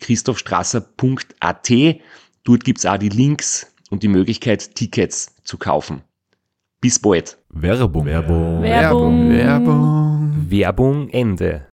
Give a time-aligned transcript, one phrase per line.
[0.00, 1.70] www.christophstrasser.at.
[2.44, 6.02] Dort gibt's auch die Links und die Möglichkeit, Tickets zu kaufen.
[6.80, 7.38] Bis bald.
[7.50, 8.06] Werbung.
[8.06, 8.62] Werbung.
[8.62, 9.30] Werbung.
[9.30, 10.46] Werbung.
[10.48, 11.66] Werbung Ende.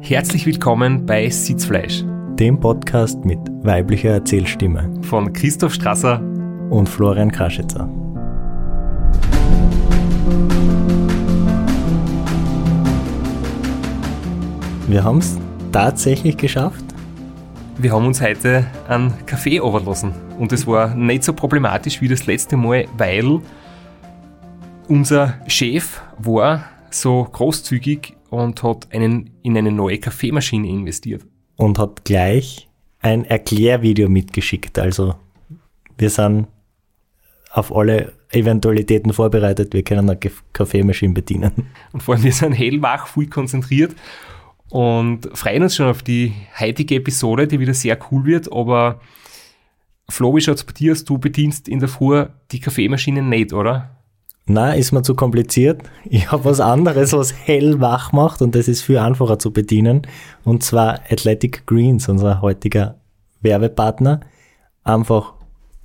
[0.00, 2.04] Herzlich willkommen bei Sitzfleisch
[2.42, 6.20] dem Podcast mit weiblicher Erzählstimme von Christoph Strasser
[6.70, 7.88] und Florian Kraschitzer.
[14.88, 15.38] Wir haben es
[15.72, 16.91] tatsächlich geschafft.
[17.78, 22.26] Wir haben uns heute einen Kaffee overlassen und es war nicht so problematisch wie das
[22.26, 23.40] letzte Mal, weil
[24.88, 31.24] unser Chef war so großzügig und hat einen, in eine neue Kaffeemaschine investiert.
[31.56, 32.68] Und hat gleich
[33.00, 34.78] ein Erklärvideo mitgeschickt.
[34.78, 35.14] Also
[35.96, 36.48] wir sind
[37.52, 39.72] auf alle Eventualitäten vorbereitet.
[39.72, 40.18] Wir können eine
[40.52, 41.52] Kaffeemaschine bedienen.
[41.92, 43.94] Und vor allem, wir sind hellwach, voll konzentriert
[44.72, 48.50] und freuen uns schon auf die heutige Episode, die wieder sehr cool wird.
[48.50, 49.00] Aber
[50.08, 51.04] Flo, wie schaut's bei dir aus?
[51.04, 53.90] Du bedienst in der Früh die Kaffeemaschine nicht, oder?
[54.46, 55.82] Na, ist mir zu kompliziert.
[56.06, 60.06] Ich habe was anderes, was hellwach macht und das ist viel einfacher zu bedienen.
[60.42, 62.96] Und zwar Athletic Greens, unser heutiger
[63.42, 64.20] Werbepartner.
[64.84, 65.34] Einfach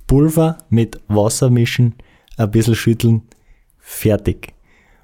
[0.06, 1.94] Pulver mit Wasser mischen,
[2.38, 3.20] ein bisschen schütteln,
[3.78, 4.54] fertig.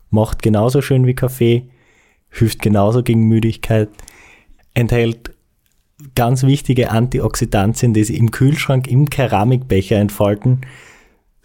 [0.09, 1.69] Macht genauso schön wie Kaffee,
[2.35, 3.89] hilft genauso gegen Müdigkeit,
[4.75, 5.33] enthält
[6.15, 10.61] ganz wichtige Antioxidantien, die sich im Kühlschrank im Keramikbecher entfalten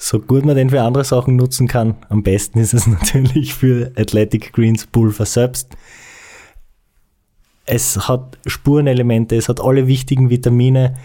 [0.02, 3.92] so gut man den für andere Sachen nutzen kann, am besten ist es natürlich für
[3.98, 5.76] Athletic Greens Pulver selbst.
[7.66, 10.96] Es hat Spurenelemente, es hat alle wichtigen Vitamine.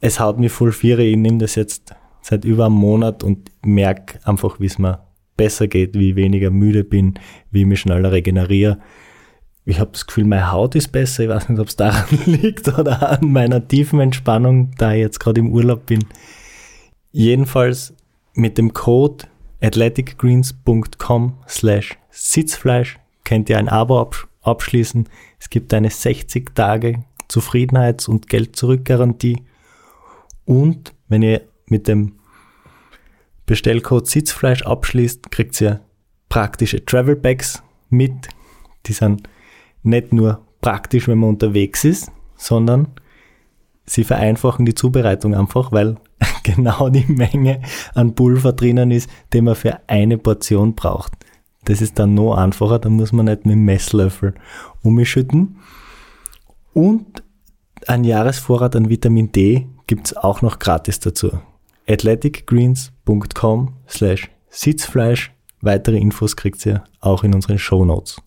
[0.00, 0.98] Es haut mich voll vier.
[1.00, 5.00] Ich nehme das jetzt seit über einem Monat und merke einfach, wie es mir
[5.36, 7.18] besser geht, wie ich weniger müde bin,
[7.50, 8.78] wie ich mich schneller regeneriere.
[9.68, 11.24] Ich habe das Gefühl, meine Haut ist besser.
[11.24, 15.18] Ich weiß nicht, ob es daran liegt oder an meiner tiefen Entspannung, da ich jetzt
[15.18, 16.04] gerade im Urlaub bin.
[17.10, 17.92] Jedenfalls
[18.32, 19.26] mit dem Code
[19.60, 24.08] athleticgreens.com slash Sitzfleisch könnt ihr ein Abo
[24.42, 25.08] abschließen.
[25.40, 29.42] Es gibt eine 60 Tage Zufriedenheits- und Geld-Zurück-Garantie.
[30.44, 32.20] Und wenn ihr mit dem
[33.46, 35.80] Bestellcode Sitzfleisch abschließt, kriegt ihr
[36.28, 38.28] praktische Travel Bags mit.
[38.86, 39.28] Die sind
[39.86, 42.88] nicht nur praktisch, wenn man unterwegs ist, sondern
[43.84, 45.96] sie vereinfachen die Zubereitung einfach, weil
[46.42, 47.62] genau die Menge
[47.94, 51.12] an Pulver drinnen ist, die man für eine Portion braucht.
[51.64, 54.34] Das ist dann noch einfacher, da muss man nicht mit dem Messlöffel
[54.82, 55.56] umschütten.
[56.72, 57.22] Und
[57.86, 61.30] ein Jahresvorrat an Vitamin D gibt es auch noch gratis dazu.
[61.88, 65.32] athleticgreens.com slash Sitzfleisch.
[65.60, 68.20] Weitere Infos kriegt ihr auch in unseren Show Notes.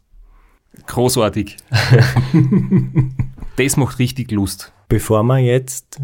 [0.87, 1.57] Großartig.
[3.57, 4.71] das macht richtig Lust.
[4.87, 5.99] Bevor wir jetzt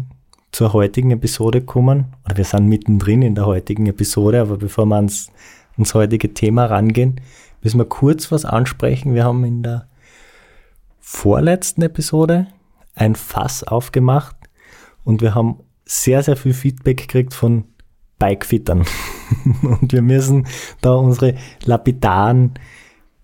[0.52, 4.96] zur heutigen Episode kommen, oder wir sind mittendrin in der heutigen Episode, aber bevor wir
[4.96, 5.30] ans,
[5.76, 7.20] ans heutige Thema rangehen,
[7.62, 9.14] müssen wir kurz was ansprechen.
[9.14, 9.88] Wir haben in der
[11.00, 12.46] vorletzten Episode
[12.94, 14.36] ein Fass aufgemacht
[15.04, 17.64] und wir haben sehr, sehr viel Feedback gekriegt von
[18.18, 18.84] Bikefittern.
[19.62, 20.46] und wir müssen
[20.80, 21.34] da unsere
[21.64, 22.54] lapidaren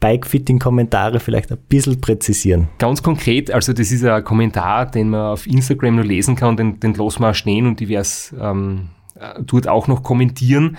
[0.02, 2.68] Bikefitting-Kommentare vielleicht ein bisschen präzisieren.
[2.78, 6.80] Ganz konkret, also das ist ein Kommentar, den man auf Instagram nur lesen kann, den,
[6.80, 8.88] den lassen wir stehen und es ähm,
[9.38, 10.76] dort auch noch kommentieren.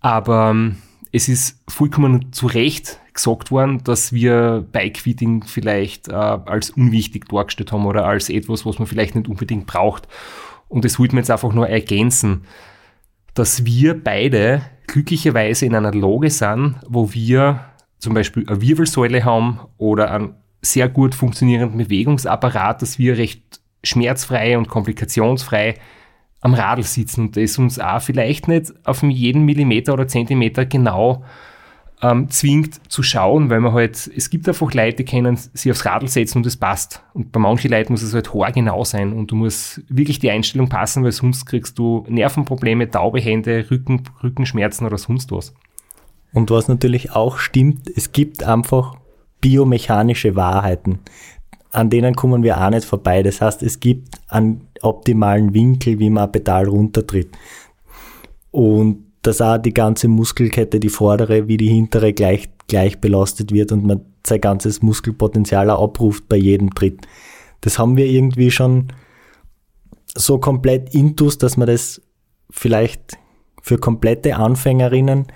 [0.00, 0.76] Aber ähm,
[1.10, 7.72] es ist vollkommen zu Recht gesagt worden, dass wir Bikefitting vielleicht äh, als unwichtig dargestellt
[7.72, 10.06] haben oder als etwas, was man vielleicht nicht unbedingt braucht.
[10.68, 12.42] Und das wollte man jetzt einfach nur ergänzen,
[13.32, 17.60] dass wir beide glücklicherweise in einer Lage sind, wo wir
[17.98, 24.58] zum Beispiel eine Wirbelsäule haben oder einen sehr gut funktionierenden Bewegungsapparat, dass wir recht schmerzfrei
[24.58, 25.76] und komplikationsfrei
[26.40, 31.24] am Radl sitzen und das uns auch vielleicht nicht auf jeden Millimeter oder Zentimeter genau
[32.02, 35.86] ähm, zwingt zu schauen, weil man halt, es gibt einfach Leute, die können sich aufs
[35.86, 37.02] Radl setzen und es passt.
[37.14, 40.68] Und bei manchen Leuten muss es halt haargenau sein und du musst wirklich die Einstellung
[40.68, 45.54] passen, weil sonst kriegst du Nervenprobleme, taube Hände, Rücken, Rückenschmerzen oder sonst was.
[46.32, 48.96] Und was natürlich auch stimmt, es gibt einfach
[49.40, 51.00] biomechanische Wahrheiten,
[51.70, 53.22] an denen kommen wir auch nicht vorbei.
[53.22, 57.28] Das heißt, es gibt einen optimalen Winkel, wie man ein Pedal runtertritt.
[58.50, 63.72] Und dass auch die ganze Muskelkette, die vordere wie die hintere, gleich, gleich belastet wird
[63.72, 67.06] und man sein ganzes Muskelpotenzial auch abruft bei jedem Tritt.
[67.60, 68.88] Das haben wir irgendwie schon
[70.14, 72.00] so komplett intus, dass man das
[72.50, 73.18] vielleicht
[73.62, 75.26] für komplette Anfängerinnen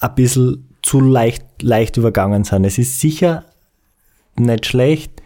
[0.00, 2.64] ein bisschen zu leicht, leicht übergangen sind.
[2.64, 3.44] Es ist sicher
[4.36, 5.22] nicht schlecht,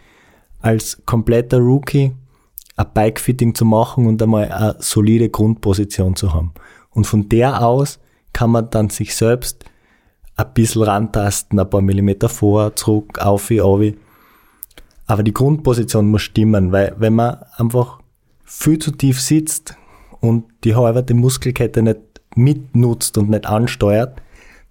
[0.61, 2.13] als kompletter Rookie
[2.75, 6.53] ein Bikefitting zu machen und einmal eine solide Grundposition zu haben.
[6.91, 7.99] Und von der aus
[8.33, 9.63] kann man dann sich selbst
[10.35, 13.81] ein bisschen rantasten, ein paar Millimeter vor, zurück, auf, auf.
[15.07, 17.99] Aber die Grundposition muss stimmen, weil wenn man einfach
[18.43, 19.75] viel zu tief sitzt
[20.19, 21.99] und die halbe Muskelkette nicht
[22.35, 24.21] mitnutzt und nicht ansteuert,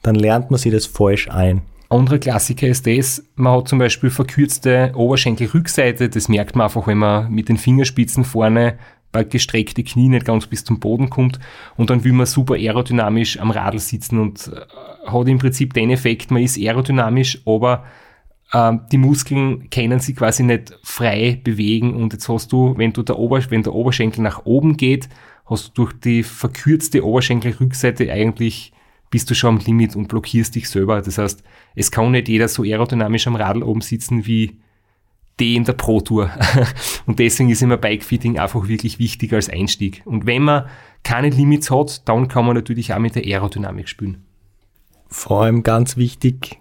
[0.05, 1.63] dann lernt man sich das falsch ein.
[1.89, 6.99] Andere Klassiker ist das, man hat zum Beispiel verkürzte Oberschenkelrückseite, das merkt man einfach, wenn
[6.99, 8.79] man mit den Fingerspitzen vorne
[9.13, 11.39] bei gestreckte Knie nicht ganz bis zum Boden kommt
[11.77, 15.91] und dann will man super aerodynamisch am Radl sitzen und äh, hat im Prinzip den
[15.91, 17.85] Effekt, man ist aerodynamisch, aber
[18.53, 23.03] äh, die Muskeln können sich quasi nicht frei bewegen und jetzt hast du, wenn du
[23.03, 25.09] der, Ober wenn der Oberschenkel nach oben geht,
[25.47, 28.74] hast du durch die verkürzte Oberschenkelrückseite eigentlich
[29.15, 31.01] bist du schon am Limit und blockierst dich selber.
[31.01, 31.45] Das heißt,
[31.77, 34.59] es kann nicht jeder so aerodynamisch am Radl oben sitzen wie
[35.39, 36.33] die in der Pro Tour.
[37.07, 40.03] und deswegen ist immer Bikefitting einfach wirklich wichtig als Einstieg.
[40.05, 40.65] Und wenn man
[41.05, 44.25] keine Limits hat, dann kann man natürlich auch mit der Aerodynamik spielen.
[45.07, 46.59] Vor allem ganz wichtig,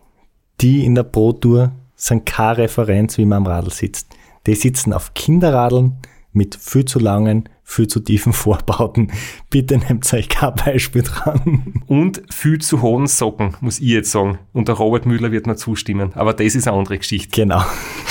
[0.62, 4.16] die in der Pro Tour sind keine Referenz, wie man am Radl sitzt.
[4.46, 5.98] Die sitzen auf Kinderradeln
[6.34, 9.12] mit viel zu langen, viel zu tiefen Vorbauten.
[9.50, 11.83] Bitte nehmt euch kein Beispiel dran.
[11.88, 14.39] Und viel zu hohen Socken, muss ich jetzt sagen.
[14.51, 16.13] Und der Robert Müller wird mir zustimmen.
[16.13, 17.30] Aber das ist eine andere Geschichte.
[17.31, 17.63] Genau.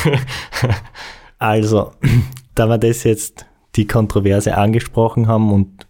[1.38, 1.92] also,
[2.54, 3.46] da wir das jetzt
[3.76, 5.86] die Kontroverse angesprochen haben und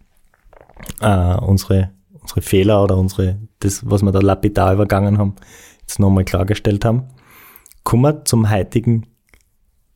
[1.00, 5.34] äh, unsere, unsere Fehler oder unsere, das, was wir da lapidar übergangen haben,
[5.80, 7.08] jetzt nochmal klargestellt haben,
[7.84, 9.06] kommen wir zum heutigen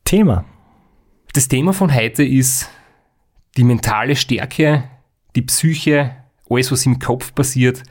[0.03, 0.45] Thema.
[1.33, 2.69] Das Thema von heute ist
[3.55, 4.83] die mentale Stärke,
[5.35, 6.15] die Psyche,
[6.49, 7.83] alles, was im Kopf passiert.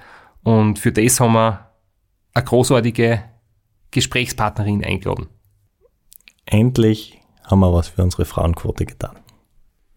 [0.43, 1.70] Und für das haben wir
[2.35, 3.23] eine großartige
[3.91, 5.29] Gesprächspartnerin eingeladen.
[6.44, 9.19] Endlich haben wir was für unsere Frauenquote getan.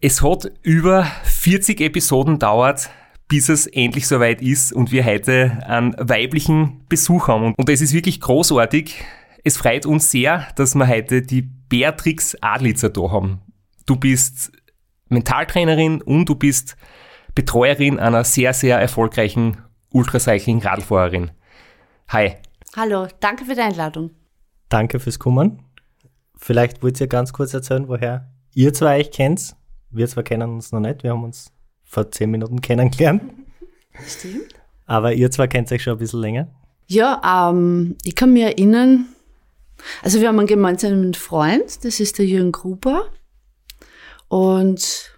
[0.00, 2.90] Es hat über 40 Episoden dauert,
[3.28, 7.54] bis es endlich soweit ist und wir heute einen weiblichen Besuch haben.
[7.54, 9.04] Und das ist wirklich großartig.
[9.44, 13.40] Es freut uns sehr, dass wir heute die Beatrix Adlitzer da haben.
[13.86, 14.52] Du bist
[15.10, 16.76] Mentaltrainerin und du bist
[17.34, 19.58] Betreuerin einer sehr, sehr erfolgreichen
[19.92, 21.30] Ultracycling-Radfahrerin.
[22.08, 22.36] Hi.
[22.76, 24.10] Hallo, danke für die Einladung.
[24.68, 25.62] Danke fürs Kommen.
[26.36, 29.56] Vielleicht wollt ihr ganz kurz erzählen, woher ihr zwei euch kennt.
[29.90, 31.52] Wir zwar kennen uns noch nicht, wir haben uns
[31.84, 33.22] vor zehn Minuten kennengelernt.
[34.06, 34.54] Stimmt.
[34.86, 36.48] Aber ihr zwei kennt euch schon ein bisschen länger.
[36.86, 39.06] Ja, ähm, ich kann mich erinnern,
[40.02, 43.04] also wir haben einen gemeinsamen Freund, das ist der Jürgen Gruber.
[44.30, 45.10] Und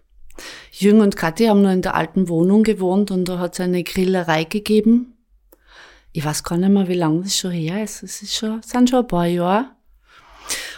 [0.71, 3.85] Jürgen und Kathi haben noch in der alten Wohnung gewohnt und da hat es eine
[3.85, 5.19] Grillerei gegeben.
[6.13, 8.03] Ich weiß gar nicht mehr, wie lange das schon her ist.
[8.03, 9.67] Es ist schon, sind schon ein paar Jahre.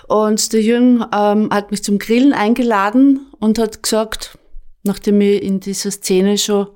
[0.08, 4.36] Und der Jürgen ähm, hat mich zum Grillen eingeladen und hat gesagt,
[4.82, 6.66] nachdem ich in dieser Szene schon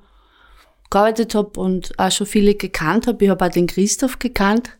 [0.89, 4.77] gearbeitet habe und auch schon viele gekannt habe, ich habe auch den Christoph gekannt,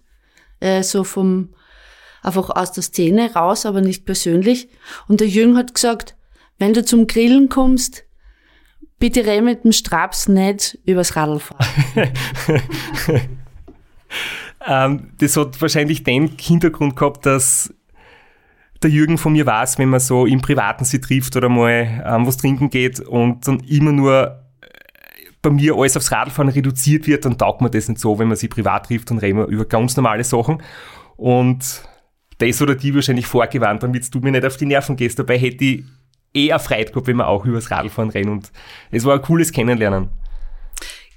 [0.62, 1.50] äh, so vom
[2.24, 4.70] einfach aus der Szene raus, aber nicht persönlich.
[5.10, 6.16] Und der Jürgen hat gesagt,
[6.60, 8.06] wenn du zum Grillen kommst,
[9.00, 11.66] bitte renn mit dem Straps nicht übers Radl fahren.
[14.68, 17.74] ähm, das hat wahrscheinlich den Hintergrund gehabt, dass
[18.84, 22.28] der Jürgen von mir weiß, wenn man so im Privaten sie trifft oder mal ähm,
[22.28, 24.68] was trinken geht und dann immer nur äh,
[25.42, 28.38] bei mir alles aufs Radfahren reduziert wird, dann taugt man das nicht so, wenn man
[28.38, 30.62] sie privat trifft und reden wir über ganz normale Sachen.
[31.18, 31.84] Und
[32.38, 35.20] das oder die wahrscheinlich vorgewarnt, damit du mir nicht auf die Nerven gehst.
[35.20, 35.84] Dabei hätte ich
[36.34, 38.30] eher Freude gehabt, wenn wir auch übers Radfahren rennen.
[38.30, 38.52] Und
[38.92, 40.10] es war ein cooles Kennenlernen.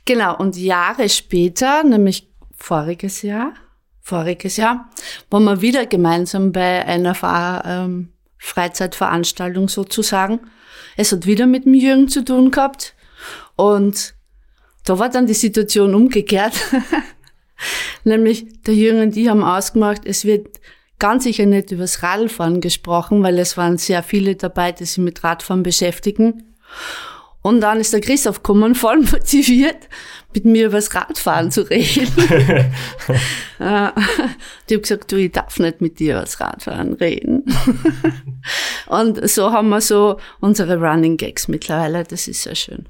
[0.04, 3.52] Genau, und Jahre später, nämlich voriges Jahr,
[4.00, 4.90] voriges Jahr,
[5.30, 10.40] waren wir wieder gemeinsam bei einer Fahr ähm, Freizeitveranstaltung sozusagen
[10.96, 12.94] es hat wieder mit dem Jürgen zu tun gehabt.
[13.56, 14.14] Und
[14.84, 16.54] da war dann die Situation umgekehrt.
[18.04, 20.60] Nämlich der Jürgen und ich haben ausgemacht, es wird
[20.98, 25.24] ganz sicher nicht übers Radfahren gesprochen, weil es waren sehr viele dabei, die sich mit
[25.24, 26.54] Radfahren beschäftigen.
[27.42, 29.88] Und dann ist der Christoph gekommen, voll motiviert,
[30.32, 32.08] mit mir über das Radfahren zu reden.
[33.58, 33.92] Äh,
[34.68, 37.44] die hat gesagt, du, ich darf nicht mit dir über das Radfahren reden.
[38.88, 42.88] und so haben wir so unsere Running Gags mittlerweile, das ist sehr schön.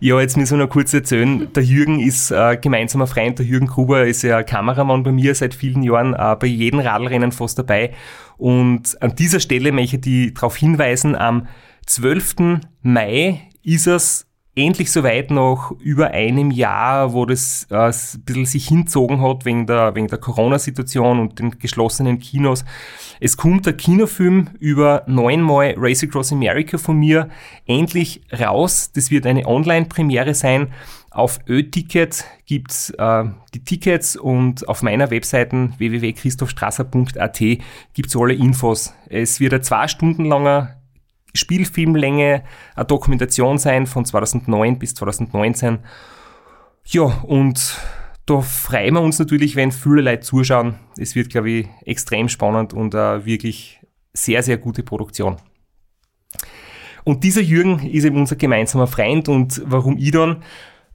[0.00, 1.52] Ja, jetzt müssen wir noch kurz erzählen.
[1.54, 3.38] Der Jürgen ist äh, gemeinsamer Freund.
[3.38, 7.32] Der Jürgen Gruber ist ja Kameramann bei mir seit vielen Jahren, äh, bei jedem Radlrennen
[7.32, 7.92] fast dabei.
[8.36, 11.46] Und an dieser Stelle möchte ich darauf hinweisen, am
[11.86, 12.60] 12.
[12.82, 18.68] Mai ist es endlich soweit nach über einem Jahr, wo das äh, ein bisschen sich
[18.68, 22.64] hinzogen hat wegen der, wegen der Corona-Situation und den geschlossenen Kinos.
[23.20, 27.28] Es kommt der Kinofilm über neunmal Race Across America von mir
[27.66, 28.92] endlich raus.
[28.92, 30.72] Das wird eine Online-Premiere sein.
[31.10, 37.40] Auf Ö-Ticket gibt's äh, die Tickets und auf meiner Webseite www.christophstrasser.at
[37.92, 38.94] gibt's alle Infos.
[39.08, 40.76] Es wird ein zwei Stunden langer
[41.34, 45.78] Spielfilmlänge, eine Dokumentation sein von 2009 bis 2019.
[46.86, 47.78] Ja, und
[48.26, 50.76] da freuen wir uns natürlich, wenn viele Leute zuschauen.
[50.96, 53.80] Es wird, glaube ich, extrem spannend und eine wirklich
[54.12, 55.36] sehr, sehr gute Produktion.
[57.04, 60.42] Und dieser Jürgen ist eben unser gemeinsamer Freund und warum ich dann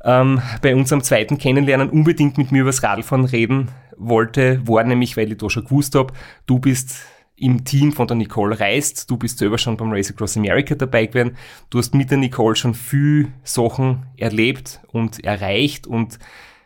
[0.04, 5.18] ähm, bei unserem zweiten Kennenlernen unbedingt mit mir über das Radfahren reden wollte, war nämlich,
[5.18, 6.14] weil ich da schon gewusst habe,
[6.48, 7.02] du bist
[7.40, 9.10] im Team von der Nicole reist.
[9.10, 11.38] Du bist selber schon beim Race Across America dabei gewesen.
[11.70, 16.20] Du hast mit der Nicole schon viel Sachen erlebt und erreicht und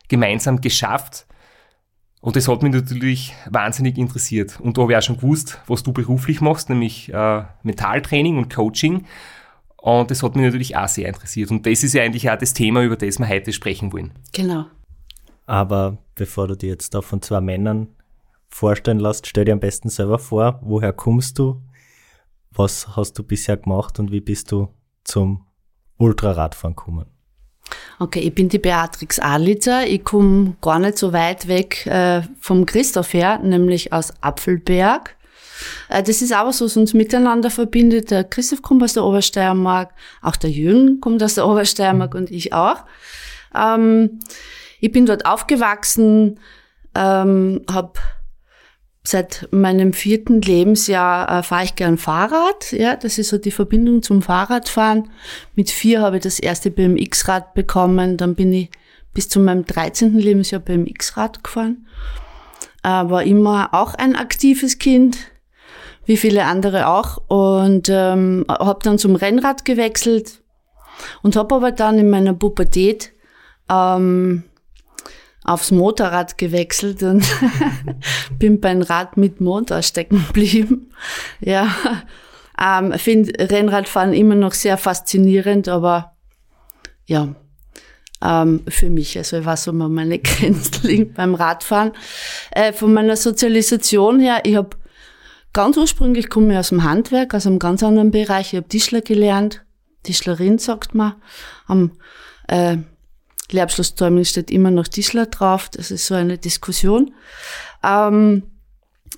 [0.08, 1.26] gemeinsam geschafft.
[2.22, 4.60] Und das hat mich natürlich wahnsinnig interessiert.
[4.62, 8.54] Und da habe ich auch schon gewusst, was du beruflich machst, nämlich äh, Mentaltraining und
[8.54, 9.06] Coaching.
[9.76, 11.52] Und das hat mich natürlich auch sehr interessiert.
[11.52, 14.14] Und das ist ja eigentlich auch das Thema, über das wir heute sprechen wollen.
[14.32, 14.66] Genau.
[15.46, 17.90] Aber bevor du dir jetzt da von zwei Männern
[18.54, 21.62] vorstellen lässt, stell dir am besten selber vor, woher kommst du,
[22.52, 24.70] was hast du bisher gemacht und wie bist du
[25.04, 25.46] zum
[25.98, 27.06] Ultraradfahren gekommen?
[28.00, 29.88] Okay, ich bin die Beatrix Adlitzer.
[29.88, 35.16] Ich komme gar nicht so weit weg äh, vom Christoph her, nämlich aus Apfelberg.
[35.90, 38.12] Äh, das ist aber so, was uns miteinander verbindet.
[38.12, 42.54] Der Christoph kommt aus der Obersteiermark, auch der Jürgen kommt aus der Obersteiermark und ich
[42.54, 42.84] auch.
[43.56, 44.20] Ähm,
[44.80, 46.40] ich bin dort aufgewachsen,
[46.96, 47.94] ähm, habe
[49.06, 52.72] Seit meinem vierten Lebensjahr äh, fahre ich gern Fahrrad.
[52.72, 55.10] Ja, das ist so die Verbindung zum Fahrradfahren.
[55.56, 58.16] Mit vier habe ich das erste BMX-Rad bekommen.
[58.16, 58.70] Dann bin ich
[59.14, 60.18] bis zu meinem 13.
[60.18, 61.86] Lebensjahr BMX-Rad gefahren.
[62.84, 65.18] Äh, war immer auch ein aktives Kind,
[66.06, 67.18] wie viele andere auch.
[67.28, 70.42] Und ähm, habe dann zum Rennrad gewechselt
[71.22, 73.12] und habe aber dann in meiner Pubertät
[73.70, 74.44] ähm,
[75.44, 77.26] aufs Motorrad gewechselt und
[78.40, 80.92] bin beim Rad mit Motor stecken geblieben.
[81.40, 81.74] Ja,
[82.60, 86.14] ähm, finde Rennradfahren immer noch sehr faszinierend, aber
[87.06, 87.36] ja,
[88.24, 91.92] ähm, für mich, also ich weiß, wo man meine Grenzen liegt beim Radfahren.
[92.52, 94.78] Äh, von meiner Sozialisation her, ich habe
[95.52, 98.54] ganz ursprünglich komme ich aus dem Handwerk, aus einem ganz anderen Bereich.
[98.54, 99.66] Ich habe Tischler gelernt,
[100.04, 101.16] Tischlerin sagt man,
[101.68, 101.92] am
[102.48, 102.78] äh,
[103.52, 105.70] Lehrabschlusszeugung steht immer noch Tischler drauf.
[105.70, 107.14] Das ist so eine Diskussion.
[107.84, 108.44] Ähm,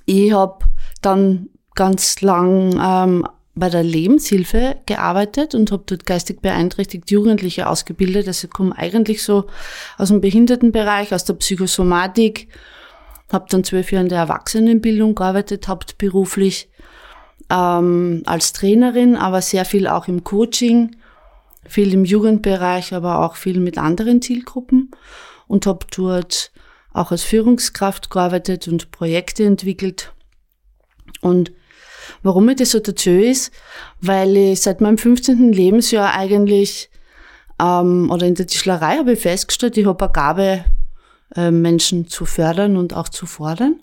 [0.06, 0.66] ich habe
[1.02, 8.28] dann ganz lang ähm, bei der Lebenshilfe gearbeitet und habe dort geistig beeinträchtigt Jugendliche ausgebildet.
[8.28, 9.46] Also komme eigentlich so
[9.98, 12.50] aus dem Behindertenbereich, aus der Psychosomatik.
[13.32, 16.70] Habe dann zwölf Jahre in der Erwachsenenbildung gearbeitet, hauptberuflich
[17.50, 20.96] ähm, als Trainerin, aber sehr viel auch im Coaching
[21.68, 24.92] viel im Jugendbereich, aber auch viel mit anderen Zielgruppen
[25.48, 26.52] und habe dort
[26.94, 30.14] auch als Führungskraft gearbeitet und Projekte entwickelt.
[31.22, 31.52] Und
[32.24, 33.52] warum mir das so dazu ist,
[34.00, 35.52] weil ich seit meinem 15.
[35.52, 36.90] Lebensjahr eigentlich,
[37.60, 40.66] ähm, oder in der Tischlerei habe ich festgestellt, ich habe eine Gabe,
[41.36, 43.80] äh, Menschen zu fördern und auch zu fordern.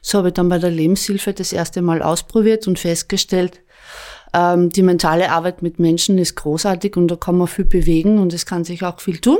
[0.00, 3.60] So habe ich dann bei der Lebenshilfe das erste Mal ausprobiert und festgestellt,
[4.32, 8.32] ähm, die mentale Arbeit mit Menschen ist großartig und da kann man viel bewegen und
[8.32, 9.38] es kann sich auch viel tun.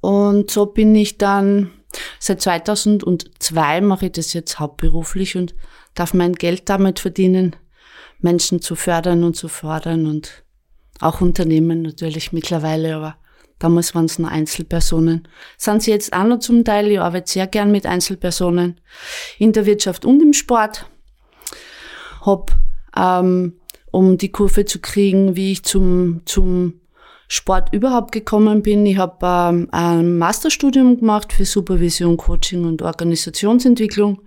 [0.00, 1.70] Und so bin ich dann,
[2.18, 5.54] seit 2002 mache ich das jetzt hauptberuflich und
[5.94, 7.54] darf mein Geld damit verdienen,
[8.18, 10.44] Menschen zu fördern und zu fördern und
[11.00, 13.16] auch Unternehmen natürlich mittlerweile, aber
[13.58, 15.28] damals waren es nur Einzelpersonen.
[15.56, 18.80] Sind sie jetzt auch noch zum Teil, ich arbeite sehr gern mit Einzelpersonen
[19.38, 20.86] in der Wirtschaft und im Sport.
[22.22, 22.56] Hab
[22.96, 23.54] ähm,
[23.90, 26.80] um die Kurve zu kriegen, wie ich zum, zum
[27.28, 28.84] Sport überhaupt gekommen bin.
[28.84, 34.20] Ich habe ähm, ein Masterstudium gemacht für Supervision, Coaching und Organisationsentwicklung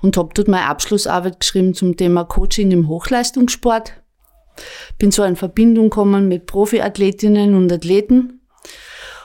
[0.00, 3.92] und habe dort meine Abschlussarbeit geschrieben zum Thema Coaching im Hochleistungssport.
[4.98, 8.40] Bin so in Verbindung gekommen mit Profiathletinnen und Athleten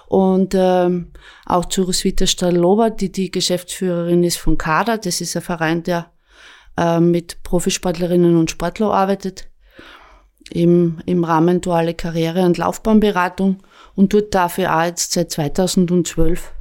[0.07, 1.11] und ähm,
[1.45, 4.97] auch zu Roswitha Staloba, die die Geschäftsführerin ist von CADA.
[4.97, 6.11] Das ist ein Verein, der
[6.77, 9.49] äh, mit Profisportlerinnen und Sportlern arbeitet
[10.49, 13.57] im, im Rahmen duale Karriere- und Laufbahnberatung
[13.95, 16.53] und darf ich auch jetzt seit 2012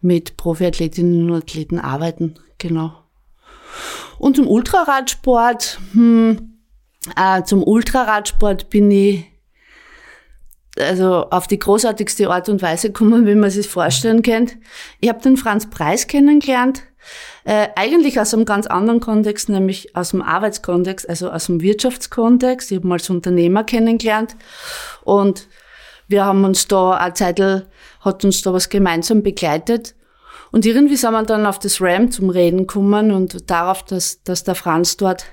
[0.00, 2.34] mit Profiathletinnen und Athleten arbeiten.
[2.58, 2.92] Genau.
[4.18, 6.58] Und zum Ultraradsport, hm,
[7.16, 9.26] äh, zum Ultraradsport bin ich
[10.78, 14.56] also auf die großartigste Art und Weise gekommen, wie man sich vorstellen kennt.
[15.00, 16.82] Ich habe den Franz Preis kennengelernt,
[17.44, 22.70] äh, eigentlich aus einem ganz anderen Kontext, nämlich aus dem Arbeitskontext, also aus dem Wirtschaftskontext.
[22.70, 24.36] Ich habe mal als Unternehmer kennengelernt
[25.02, 25.48] und
[26.08, 27.40] wir haben uns da eine Zeit,
[28.00, 29.94] hat uns da was gemeinsam begleitet.
[30.52, 34.42] Und irgendwie sind wir dann auf das RAM zum Reden gekommen und darauf, dass, dass
[34.42, 35.24] der Franz dort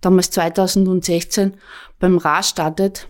[0.00, 1.54] damals 2016
[2.00, 3.06] beim RA startet,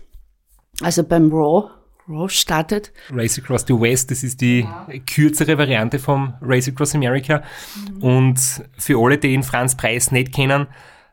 [0.81, 1.71] also beim RAW,
[2.07, 2.93] RAW startet.
[3.11, 4.87] Race Across the West, das ist die ja.
[5.05, 7.43] kürzere Variante vom Race Across America.
[7.89, 8.03] Mhm.
[8.03, 8.39] Und
[8.77, 10.67] für alle, die den Franz Preis nicht kennen,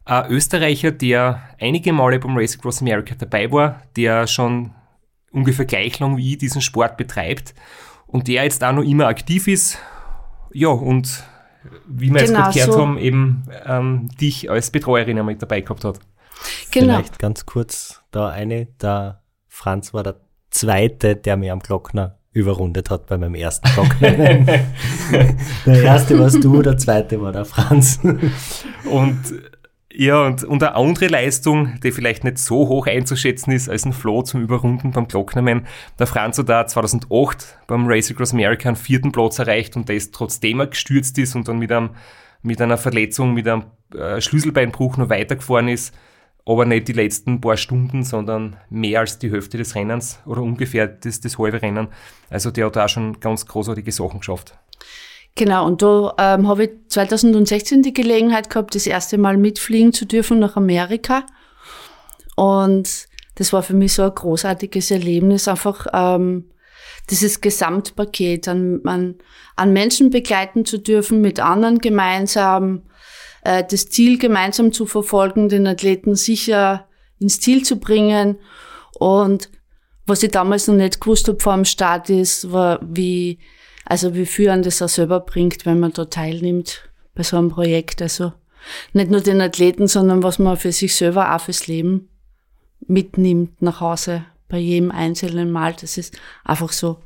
[0.05, 4.73] ein Österreicher, der einige Male beim Race Across America dabei war, der schon
[5.31, 7.55] ungefähr gleich lang wie ich diesen Sport betreibt
[8.07, 9.79] und der jetzt auch noch immer aktiv ist,
[10.53, 11.25] ja, und
[11.87, 12.81] wie wir genau, jetzt gerade gehört so.
[12.81, 16.01] haben, eben ähm, dich als Betreuerin einmal dabei gehabt hat.
[16.71, 16.97] Genau.
[16.97, 20.21] Vielleicht ganz kurz da eine, der Franz war der
[20.53, 24.11] zweite, der mir am Glockner überrundet hat bei meinem ersten Glockner.
[25.67, 28.01] der erste warst du, der zweite war der Franz.
[28.91, 29.19] Und
[29.95, 33.93] ja, und, und eine andere Leistung, die vielleicht nicht so hoch einzuschätzen ist als ein
[33.93, 35.67] Flow zum Überrunden beim Glocknerman.
[35.99, 39.97] Der Franz hat da 2008 beim Race Across America einen vierten Platz erreicht und der
[39.97, 41.91] ist trotzdem er gestürzt ist und dann mit, einem,
[42.41, 45.95] mit einer Verletzung, mit einem äh, Schlüsselbeinbruch noch weitergefahren ist,
[46.45, 50.89] aber nicht die letzten paar Stunden, sondern mehr als die Hälfte des Rennens oder ungefähr
[50.89, 51.89] das, das halbe Rennen.
[52.31, 54.55] Also der hat da schon ganz großartige Sachen geschafft.
[55.35, 60.05] Genau, und da ähm, habe ich 2016 die Gelegenheit gehabt, das erste Mal mitfliegen zu
[60.05, 61.25] dürfen nach Amerika.
[62.37, 66.51] Und das war für mich so ein großartiges Erlebnis, einfach ähm,
[67.09, 69.15] dieses Gesamtpaket an, an,
[69.57, 72.83] an Menschen begleiten zu dürfen, mit anderen gemeinsam
[73.43, 78.39] äh, das Ziel gemeinsam zu verfolgen, den Athleten sicher ins Ziel zu bringen.
[78.99, 79.51] Und
[80.07, 83.39] was ich damals noch nicht gewusst habe vor dem Start ist, war, wie
[83.85, 87.51] also wie viel an das auch selber bringt, wenn man da teilnimmt bei so einem
[87.51, 88.01] Projekt.
[88.01, 88.33] Also
[88.93, 92.09] nicht nur den Athleten, sondern was man für sich selber auch fürs Leben
[92.87, 95.75] mitnimmt nach Hause bei jedem einzelnen Mal.
[95.81, 97.01] Das ist einfach so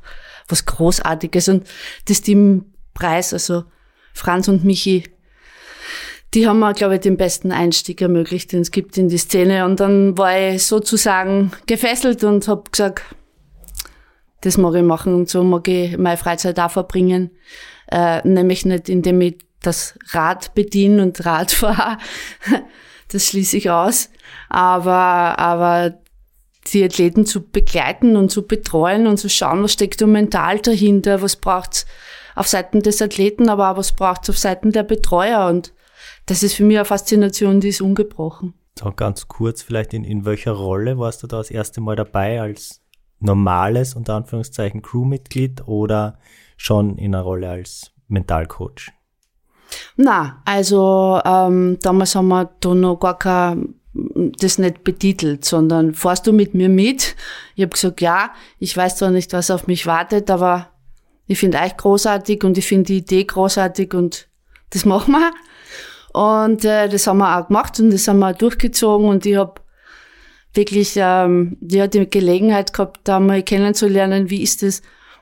[0.47, 1.49] was Großartiges.
[1.49, 1.67] Und
[2.05, 3.65] das Teampreis, also
[4.13, 5.03] Franz und Michi,
[6.33, 9.65] die haben mir, glaube ich, den besten Einstieg ermöglicht, den es gibt in die Szene.
[9.65, 13.03] Und dann war ich sozusagen gefesselt und habe gesagt,
[14.41, 17.31] das mag ich machen und so mag ich meine Freizeit auch verbringen.
[17.89, 21.97] Äh, nämlich nicht, indem ich das Rad bediene und Rad fahre.
[23.09, 24.09] das schließe ich aus.
[24.49, 25.97] Aber, aber
[26.73, 31.21] die Athleten zu begleiten und zu betreuen und zu schauen, was steckt da mental dahinter,
[31.21, 31.85] was braucht's
[32.35, 35.47] auf Seiten des Athleten, aber auch was braucht's auf Seiten der Betreuer.
[35.47, 35.73] Und
[36.27, 38.53] das ist für mich eine Faszination, die ist ungebrochen.
[38.77, 42.39] So ganz kurz vielleicht, in, in welcher Rolle warst du da das erste Mal dabei
[42.39, 42.81] als
[43.19, 46.19] normales, unter Anführungszeichen, Crewmitglied oder
[46.57, 48.91] schon in einer Rolle als Mentalcoach?
[49.95, 56.27] Na, also ähm, damals haben wir da noch gar kein, das nicht betitelt, sondern fährst
[56.27, 57.15] du mit mir mit?
[57.55, 60.69] Ich habe gesagt, ja, ich weiß zwar nicht, was auf mich wartet, aber
[61.25, 64.29] ich finde euch großartig und ich finde die Idee großartig und
[64.69, 65.31] das machen wir.
[66.17, 69.35] Und äh, das haben wir auch gemacht und das haben wir auch durchgezogen und ich
[69.35, 69.61] habe
[70.51, 74.81] wirklich ähm, ja, die Gelegenheit gehabt, da mal kennenzulernen, wie ist es,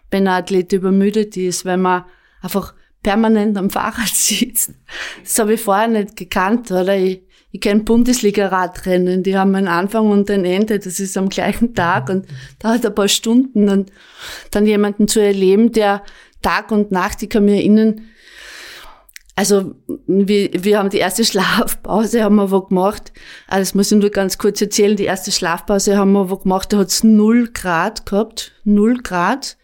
[0.09, 2.05] wenn ein Athlet übermüdet ist, wenn man
[2.41, 4.71] einfach permanent am Fahrrad sitzt.
[5.21, 6.95] Das habe ich vorher nicht gekannt, oder?
[6.95, 11.75] Ich, ich kenne Bundesliga-Radrennen, die haben einen Anfang und ein Ende, das ist am gleichen
[11.75, 12.25] Tag und
[12.59, 13.91] dauert ein paar Stunden und
[14.51, 16.03] dann jemanden zu erleben, der
[16.41, 18.01] Tag und Nacht, ich kann mir erinnern,
[19.35, 19.75] also
[20.07, 23.11] wir, wir haben die erste Schlafpause haben wir wo gemacht.
[23.47, 24.95] Also das muss ich nur ganz kurz erzählen.
[24.95, 26.71] Die erste Schlafpause haben wir wo gemacht.
[26.71, 29.57] Da hat's null Grad gehabt, null Grad.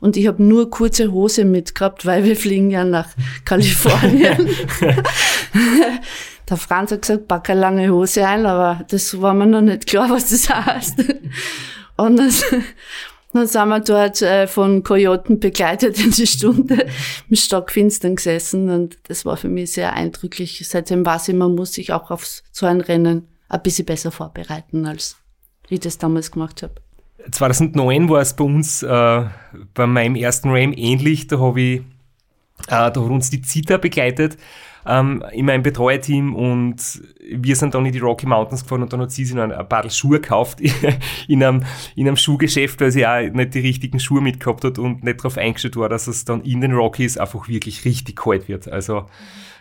[0.00, 3.08] Und ich habe nur kurze Hose mitgehabt, weil wir fliegen ja nach
[3.44, 4.48] Kalifornien.
[6.48, 9.86] Der Franz hat gesagt, pack eine lange Hose ein, aber das war mir noch nicht
[9.86, 11.04] klar, was das heißt.
[11.96, 12.32] Und dann,
[13.32, 16.86] dann sind wir dort äh, von Kojoten begleitet in die Stunde
[17.28, 20.66] im Stockfinstern gesessen und das war für mich sehr eindrücklich.
[20.66, 24.86] Seitdem weiß ich, man muss sich auch auf so ein Rennen ein bisschen besser vorbereiten,
[24.86, 25.16] als
[25.68, 26.74] ich das damals gemacht habe.
[27.30, 29.24] 2009 war es bei uns äh,
[29.74, 31.26] bei meinem ersten Ram ähnlich.
[31.26, 31.82] Da habe ich, äh,
[32.68, 34.38] da hat uns die Zita begleitet
[34.86, 39.00] ähm, in meinem Betreuerteam und wir sind dann in die Rocky Mountains gefahren und dann
[39.00, 40.60] hat sie sich noch ein paar Schuhe gekauft
[41.28, 41.64] in einem,
[41.94, 45.36] in einem Schuhgeschäft, weil sie auch nicht die richtigen Schuhe mitgehabt hat und nicht darauf
[45.36, 48.68] eingestellt war, dass es dann in den Rockies einfach wirklich richtig kalt wird.
[48.68, 49.06] Also,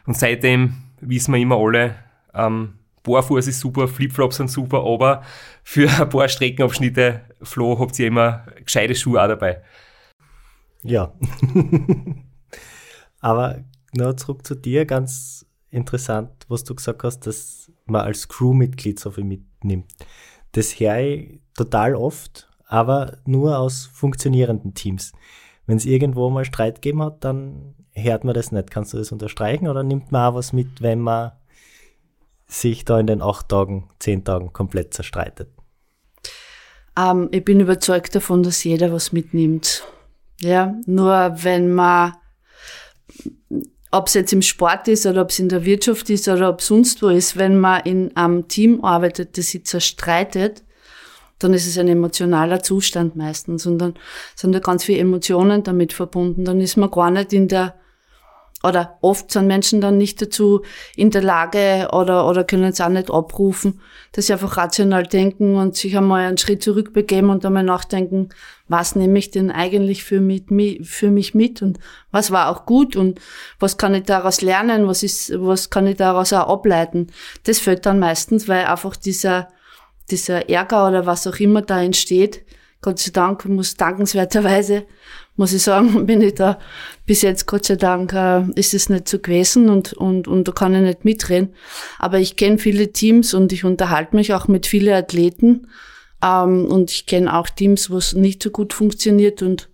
[0.06, 1.96] und seitdem wissen wir immer alle,
[2.34, 5.24] ähm, Barfuß ist super, Flipflops sind super, aber
[5.64, 9.62] für ein paar Streckenabschnitte, Flo, habt ihr immer gescheite Schuhe auch dabei.
[10.84, 11.14] Ja.
[13.22, 13.64] aber
[13.98, 19.12] noch zurück zu dir, ganz interessant, was du gesagt hast, dass man als Crewmitglied so
[19.12, 19.92] viel mitnimmt.
[20.54, 25.12] Das höre ich total oft, aber nur aus funktionierenden Teams.
[25.66, 28.72] Wenn es irgendwo mal Streit gegeben hat, dann hört man das nicht.
[28.72, 31.32] Kannst du das unterstreichen oder nimmt man auch was mit, wenn man
[32.48, 35.50] sich da in den acht Tagen, zehn Tagen komplett zerstreitet?
[36.98, 39.84] Ähm, ich bin überzeugt davon, dass jeder was mitnimmt.
[40.40, 42.14] Ja, nur wenn man,
[43.92, 46.62] ob es jetzt im Sport ist oder ob es in der Wirtschaft ist oder ob
[46.62, 50.64] sonst wo ist, wenn man in einem Team arbeitet, das sich zerstreitet,
[51.40, 53.94] dann ist es ein emotionaler Zustand meistens und dann
[54.36, 56.46] sind da ganz viele Emotionen damit verbunden.
[56.46, 57.76] Dann ist man gar nicht in der
[58.64, 60.64] oder oft sind Menschen dann nicht dazu
[60.96, 63.82] in der Lage oder, oder können es auch nicht abrufen,
[64.14, 68.30] dass sie einfach rational denken und sich einmal einen Schritt zurückbegeben und einmal nachdenken,
[68.68, 70.46] was nehme ich denn eigentlich für, mit,
[70.86, 71.78] für mich mit und
[72.12, 73.20] was war auch gut und
[73.60, 77.08] was kann ich daraus lernen, was ist, was kann ich daraus auch ableiten.
[77.44, 79.50] Das fällt dann meistens, weil einfach dieser,
[80.10, 82.44] dieser Ärger oder was auch immer da entsteht,
[82.82, 84.86] Gott sei Dank muss dankenswerterweise
[85.38, 86.60] muss ich sagen, bin ich da
[87.06, 90.52] bis jetzt, Gott sei Dank, äh, ist es nicht so gewesen und, und, und da
[90.52, 91.54] kann ich nicht mitreden.
[92.00, 95.68] Aber ich kenne viele Teams und ich unterhalte mich auch mit vielen Athleten.
[96.22, 99.70] Ähm, und ich kenne auch Teams, wo es nicht so gut funktioniert und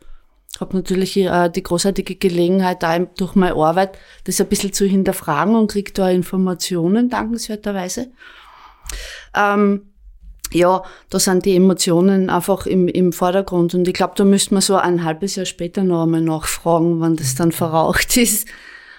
[0.60, 5.56] habe natürlich äh, die großartige Gelegenheit, da durch meine Arbeit das ein bisschen zu hinterfragen
[5.56, 8.12] und kriege da Informationen, dankenswerterweise.
[9.36, 9.93] Ähm,
[10.54, 13.74] ja, da sind die Emotionen einfach im, im Vordergrund.
[13.74, 17.16] Und ich glaube, da müsste man so ein halbes Jahr später noch einmal nachfragen, wann
[17.16, 18.48] das dann verraucht ist.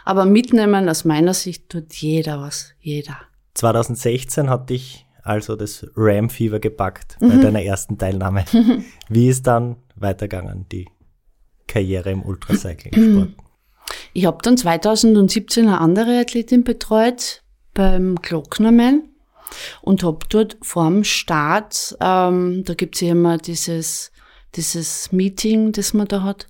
[0.05, 2.73] Aber mitnehmen, aus meiner Sicht, tut jeder was.
[2.81, 3.17] Jeder.
[3.55, 7.41] 2016 hat dich also das Ram-Fever gepackt bei mhm.
[7.41, 8.45] deiner ersten Teilnahme.
[9.09, 10.87] Wie ist dann weitergegangen, die
[11.67, 13.31] Karriere im Ultracycling-Sport?
[14.13, 19.03] Ich habe dann 2017 eine andere Athletin betreut beim Glocknerman
[19.83, 24.13] und habe dort vorm Start, ähm, da gibt's ja immer dieses,
[24.55, 26.47] dieses Meeting, das man da hat,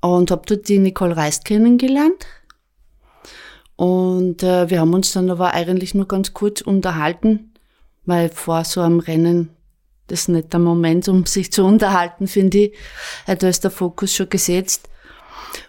[0.00, 2.26] und habe dort die Nicole Reist kennengelernt.
[3.76, 7.52] Und äh, wir haben uns dann aber eigentlich nur ganz kurz unterhalten,
[8.06, 9.50] weil vor so einem Rennen
[10.06, 12.74] das ist nicht der Moment, um sich zu unterhalten, finde ich.
[13.26, 14.88] Da ist der Fokus schon gesetzt.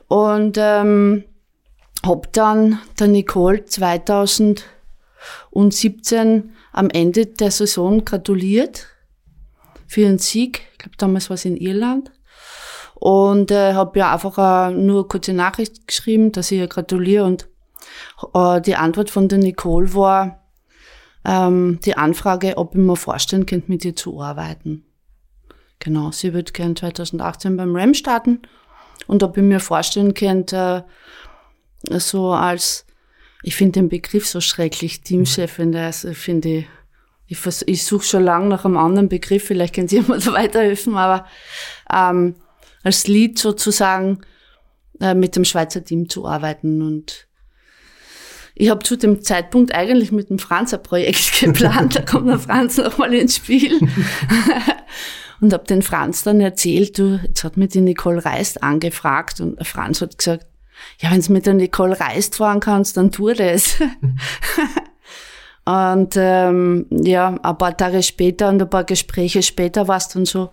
[0.07, 1.23] Und ähm,
[2.05, 4.63] hab dann der Nicole 2000
[5.49, 8.87] und 17 am Ende der Saison gratuliert
[9.87, 10.63] für ihren Sieg.
[10.73, 12.11] Ich glaube, damals war es in Irland.
[12.95, 17.25] Und äh, habe ja einfach äh, nur kurze Nachricht geschrieben, dass ich ihr gratuliere.
[17.25, 17.47] Und
[18.33, 20.47] äh, die Antwort von der Nicole war
[21.23, 24.83] ähm, die Anfrage, ob ich mir vorstellen könnte, mit ihr zu arbeiten.
[25.79, 28.41] Genau, sie wird gern 2018 beim RAM starten
[29.05, 30.85] und ob ich mir vorstellen könnte,
[31.89, 32.86] äh, so als
[33.43, 36.67] ich finde den Begriff so schrecklich, Teamchefin, also finde ich,
[37.27, 40.95] ich, ich suche schon lange nach einem anderen Begriff, vielleicht können Sie mir da weiterhelfen,
[40.95, 41.27] aber
[41.93, 42.35] ähm,
[42.83, 44.19] als Lied sozusagen
[44.99, 47.27] äh, mit dem Schweizer Team zu arbeiten und
[48.59, 52.39] ich habe zu dem Zeitpunkt eigentlich mit dem Franz ein Projekt geplant, da kommt der
[52.39, 53.79] Franz nochmal ins Spiel.
[55.41, 59.65] und habe den Franz dann erzählt, du, jetzt hat mir die Nicole Reist angefragt und
[59.65, 60.47] Franz hat gesagt,
[60.99, 63.75] ja, wenn du mit der Nicole Reist fahren kannst, dann tu das.
[65.65, 70.25] und ähm, ja, ein paar Tage später und ein paar Gespräche später war es dann
[70.25, 70.49] so,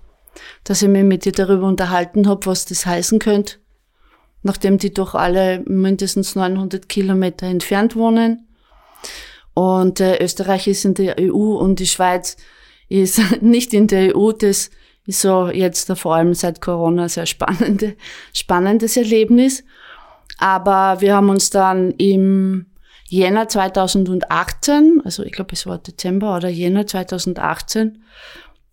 [0.65, 3.57] dass ich mich mit dir darüber unterhalten habe, was das heißen könnte,
[4.43, 8.47] nachdem die doch alle mindestens 900 Kilometer entfernt wohnen.
[9.55, 12.37] Und äh, Österreich ist in der EU und die Schweiz
[12.89, 14.33] ist nicht in der EU.
[14.33, 14.71] Das
[15.07, 17.97] ist so jetzt vor allem seit Corona sehr spannende,
[18.33, 19.65] spannendes Erlebnis.
[20.39, 22.67] Aber wir haben uns dann im
[23.09, 28.03] Jänner 2018, also ich glaube es war Dezember oder Jänner 2018,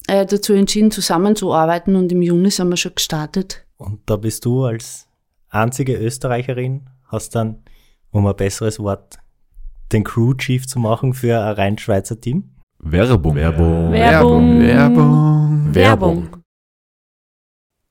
[0.08, 3.66] äh, dazu entschieden, zusammenzuarbeiten und im Juni sind wir schon gestartet.
[3.78, 5.08] Und da bist du als
[5.50, 7.64] einzige Österreicherin, hast dann,
[8.12, 9.18] um ein besseres Wort,
[9.92, 12.56] den Crew Chief zu machen für ein rein Schweizer Team.
[12.80, 13.36] Werbung.
[13.36, 13.92] Werbung.
[13.92, 14.62] Werbung.
[14.62, 15.76] Werbung.
[15.76, 16.38] Werbung.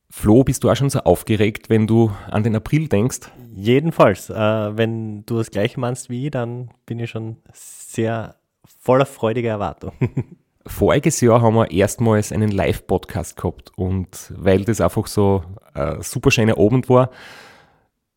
[0.09, 3.31] Flo, bist du auch schon so aufgeregt, wenn du an den April denkst?
[3.53, 8.35] Jedenfalls, äh, wenn du das gleiche meinst wie ich, dann bin ich schon sehr
[8.79, 9.93] voller freudiger Erwartung.
[10.65, 16.29] Voriges Jahr haben wir erstmals einen Live-Podcast gehabt und weil das einfach so ein super
[16.29, 17.09] schöner Abend war,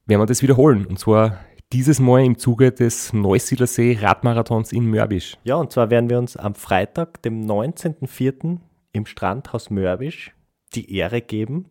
[0.07, 0.85] werden wir das wiederholen.
[0.87, 1.39] Und zwar
[1.73, 5.39] dieses Mal im Zuge des Neusiedlersee Radmarathons in Mörbisch.
[5.45, 8.59] Ja, und zwar werden wir uns am Freitag, dem 19.04.
[8.93, 10.35] im Strandhaus Mörbisch
[10.75, 11.71] die Ehre geben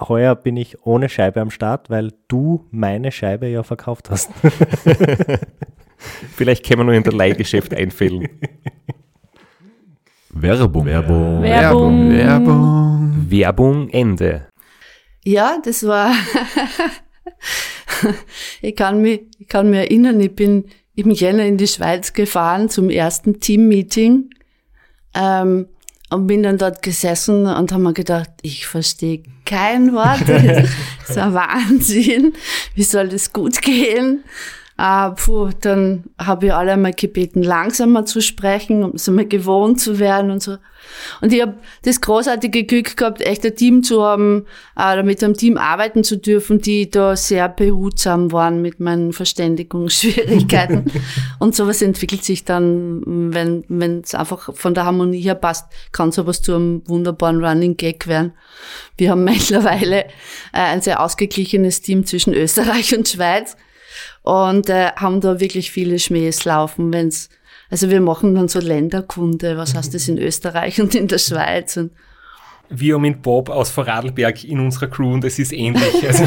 [0.00, 4.30] Heuer bin ich ohne Scheibe am Start, weil du meine Scheibe ja verkauft hast.
[6.36, 8.28] Vielleicht können wir nur in der Leihgeschäft einfällen.
[10.30, 10.86] Werbung.
[10.86, 11.42] Werbung.
[11.42, 12.12] Werbung.
[12.12, 13.26] Werbung.
[13.28, 14.46] Werbung Ende.
[15.24, 16.12] Ja, das war.
[18.62, 22.68] ich, kann mich, ich kann mich erinnern, ich bin im Jänner in die Schweiz gefahren
[22.68, 24.30] zum ersten Team-Meeting
[25.14, 25.66] ähm,
[26.10, 30.22] und bin dann dort gesessen und habe mir gedacht, ich verstehe kein Wort.
[31.08, 32.34] Das ist ein Wahnsinn.
[32.74, 34.24] Wie soll das gut gehen?
[34.80, 39.80] Ah, puh, dann habe ich alle einmal gebeten, langsamer zu sprechen, um so mal gewohnt
[39.80, 40.56] zu werden und so.
[41.20, 44.46] Und ich habe das großartige Glück gehabt, echt ein Team zu haben,
[44.78, 50.84] äh, mit einem Team arbeiten zu dürfen, die da sehr behutsam waren mit meinen Verständigungsschwierigkeiten.
[51.40, 56.12] und sowas entwickelt sich dann, wenn wenn es einfach von der Harmonie her passt, kann
[56.12, 58.32] sowas zu einem wunderbaren Running Gag werden.
[58.96, 60.10] Wir haben mittlerweile äh,
[60.52, 63.56] ein sehr ausgeglichenes Team zwischen Österreich und Schweiz
[64.28, 67.30] und äh, haben da wirklich viele Schmähs laufen, wenn's
[67.70, 71.76] also wir machen dann so Länderkunde, was heißt das in Österreich und in der Schweiz
[71.76, 71.92] und
[72.68, 75.94] Wir haben mit Bob aus Vorarlberg in unserer Crew und es ist ähnlich.
[76.06, 76.24] Also,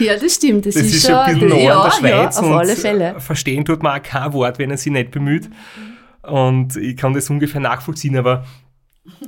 [0.00, 2.36] ja, das stimmt, das, das ist, ist schon, ein bisschen nah ja, an der Schweiz.
[2.36, 3.20] ja, auf und alle Fälle.
[3.20, 5.48] Verstehen tut man auch kein Wort, wenn er sich nicht bemüht.
[6.22, 8.44] Und ich kann das ungefähr nachvollziehen, aber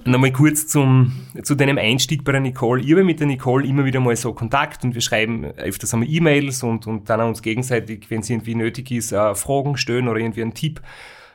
[0.04, 1.12] nochmal kurz zum,
[1.42, 2.82] zu deinem Einstieg bei der Nicole.
[2.82, 6.08] Ich habe mit der Nicole immer wieder mal so Kontakt und wir schreiben öfters einmal
[6.08, 10.08] E-Mails und, und dann an uns gegenseitig, wenn es irgendwie nötig ist, äh, Fragen stellen
[10.08, 10.80] oder irgendwie einen Tipp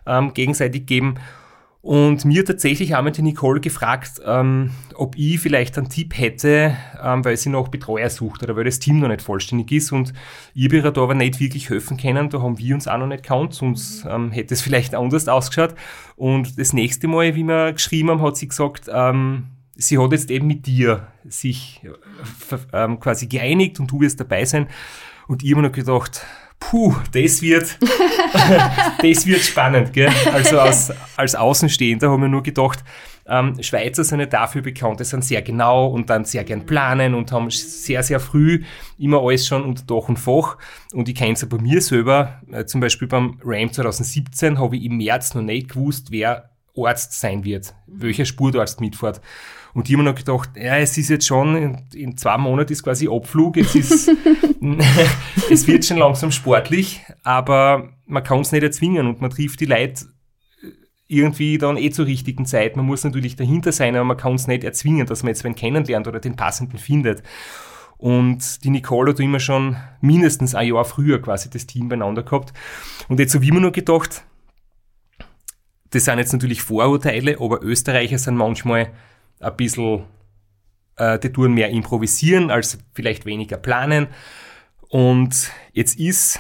[0.05, 1.15] ähm, gegenseitig geben.
[1.86, 7.24] Und mir tatsächlich einmal die Nicole gefragt, ähm, ob ich vielleicht einen Tipp hätte, ähm,
[7.24, 10.12] weil sie noch Betreuer sucht oder weil das Team noch nicht vollständig ist und
[10.56, 13.06] ich habe ihr da aber nicht wirklich helfen können, da haben wir uns auch noch
[13.06, 15.76] nicht gekannt, sonst ähm, hätte es vielleicht anders ausgeschaut.
[16.15, 20.32] Und das nächste Mal, wie wir geschrieben haben, hat sie gesagt, ähm, sie hat jetzt
[20.32, 24.69] eben mit dir sich äh, ähm, quasi geeinigt und du wirst dabei sein.
[25.28, 26.26] Und ich habe mir noch gedacht,
[26.60, 27.78] puh, das wird,
[29.02, 30.12] das wird spannend, gell?
[30.34, 32.84] Also als, als Außenstehender haben wir nur gedacht,
[33.28, 37.15] ähm, Schweizer sind ja dafür bekannt, die sind sehr genau und dann sehr gern planen
[37.15, 38.63] und haben sehr, sehr früh
[39.00, 40.58] immer alles schon unter Dach und Fach.
[40.94, 44.78] Und ich kenne es ja bei mir selber, äh, zum Beispiel beim RAM 2017 habe
[44.78, 49.22] ich im März noch nicht gewusst, wer Arzt sein wird, welcher Spurarzt mitfährt.
[49.75, 52.81] Und die haben noch gedacht, ja, es ist jetzt schon, in, in zwei Monaten ist
[52.81, 54.09] quasi Abflug, es ist,
[55.51, 59.65] es wird schon langsam sportlich, aber man kann es nicht erzwingen und man trifft die
[59.65, 60.05] Leute
[61.07, 62.77] irgendwie dann eh zur richtigen Zeit.
[62.77, 65.55] Man muss natürlich dahinter sein, aber man kann es nicht erzwingen, dass man jetzt wen
[65.55, 67.21] kennenlernt oder den passenden findet.
[67.97, 72.53] Und die Nicole hat immer schon mindestens ein Jahr früher quasi das Team beieinander gehabt.
[73.09, 74.23] Und jetzt habe ich mir nur gedacht,
[75.89, 78.93] das sind jetzt natürlich Vorurteile, aber Österreicher sind manchmal
[79.39, 80.06] ein bisschen,
[80.98, 84.08] äh, die tun mehr improvisieren als vielleicht weniger planen.
[84.89, 86.39] Und jetzt ist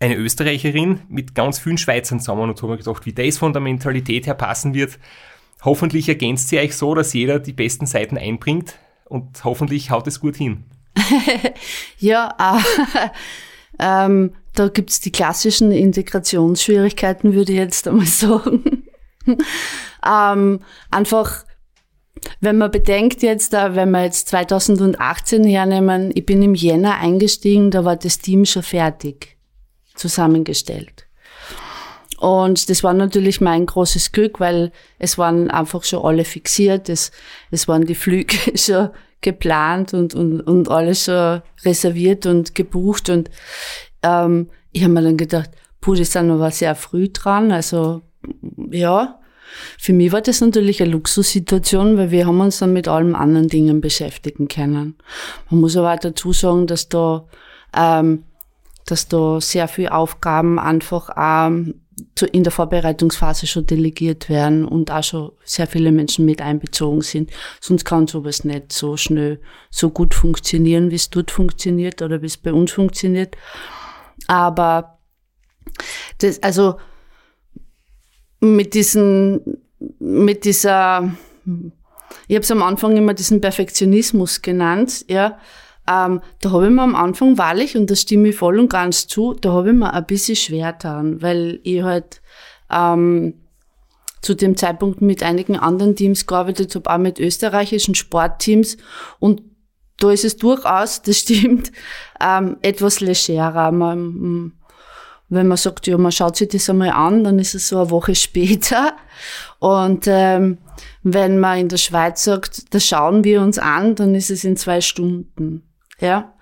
[0.00, 3.60] eine Österreicherin mit ganz vielen Schweizern zusammen und haben wir gedacht, wie das von der
[3.60, 4.98] Mentalität her passen wird.
[5.62, 10.20] Hoffentlich ergänzt sie euch so, dass jeder die besten Seiten einbringt und hoffentlich haut es
[10.20, 10.64] gut hin.
[11.98, 13.08] ja, äh,
[13.78, 18.84] ähm, da gibt's die klassischen Integrationsschwierigkeiten, würde ich jetzt einmal sagen.
[20.06, 21.44] ähm, einfach
[22.40, 27.84] wenn man bedenkt jetzt, wenn wir jetzt 2018 hernehmen, ich bin im Jänner eingestiegen, da
[27.84, 29.36] war das Team schon fertig
[29.94, 31.06] zusammengestellt.
[32.18, 37.12] Und das war natürlich mein großes Glück, weil es waren einfach schon alle fixiert, es,
[37.50, 38.90] es waren die Flüge schon
[39.22, 43.08] geplant und, und, und alles schon reserviert und gebucht.
[43.08, 43.30] Und
[44.02, 47.52] ähm, ich habe mir dann gedacht, puh, die sind aber sehr früh dran.
[47.52, 48.02] Also
[48.70, 49.19] ja,
[49.78, 53.48] für mich war das natürlich eine Luxussituation, weil wir haben uns dann mit allen anderen
[53.48, 54.96] Dingen beschäftigen können.
[55.50, 57.26] Man muss aber auch dazu sagen, dass da,
[57.76, 58.24] ähm,
[58.86, 61.80] dass da sehr viele Aufgaben einfach ähm,
[62.32, 67.30] in der Vorbereitungsphase schon delegiert werden und auch schon sehr viele Menschen mit einbezogen sind.
[67.60, 72.26] Sonst kann sowas nicht so schnell so gut funktionieren, wie es dort funktioniert oder wie
[72.26, 73.36] es bei uns funktioniert.
[74.26, 74.98] Aber
[76.18, 76.76] das, also
[78.40, 79.58] mit diesen,
[79.98, 81.12] mit dieser,
[82.26, 85.38] ich habe es am Anfang immer diesen Perfektionismus genannt, ja.
[85.88, 89.06] Ähm, da habe ich mir am Anfang wahrlich, und das stimme ich voll und ganz
[89.06, 92.20] zu, da habe ich mir ein bisschen schwer getan, weil ich halt
[92.70, 93.34] ähm,
[94.22, 98.76] zu dem Zeitpunkt mit einigen anderen Teams gearbeitet habe, auch mit österreichischen Sportteams.
[99.18, 99.42] Und
[99.98, 101.72] da ist es durchaus, das stimmt,
[102.20, 103.72] ähm, etwas legerer.
[103.72, 104.52] Man,
[105.30, 107.90] wenn man sagt, ja, man schaut sich das einmal an, dann ist es so eine
[107.90, 108.92] Woche später.
[109.58, 110.58] Und ähm,
[111.02, 114.56] wenn man in der Schweiz sagt, das schauen wir uns an, dann ist es in
[114.56, 115.62] zwei Stunden.
[116.00, 116.32] Ja.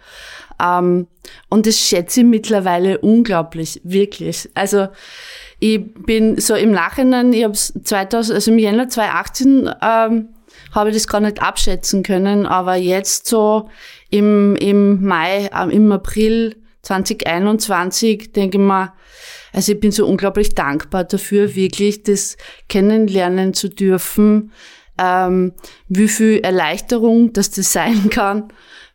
[0.61, 1.07] Ähm,
[1.49, 4.49] und das schätze ich mittlerweile unglaublich, wirklich.
[4.55, 4.89] Also
[5.61, 10.29] ich bin so im Nachhinein, ich habe 2000, also im Jänner 2018 ähm,
[10.73, 13.69] habe ich das gar nicht abschätzen können, aber jetzt so
[14.11, 16.57] im, im Mai, äh, im April
[16.89, 18.95] 2021 denke ich mal,
[19.53, 22.37] also ich bin so unglaublich dankbar dafür, wirklich das
[22.69, 24.53] kennenlernen zu dürfen,
[24.97, 25.53] ähm,
[25.89, 28.49] wie viel Erleichterung dass das sein kann,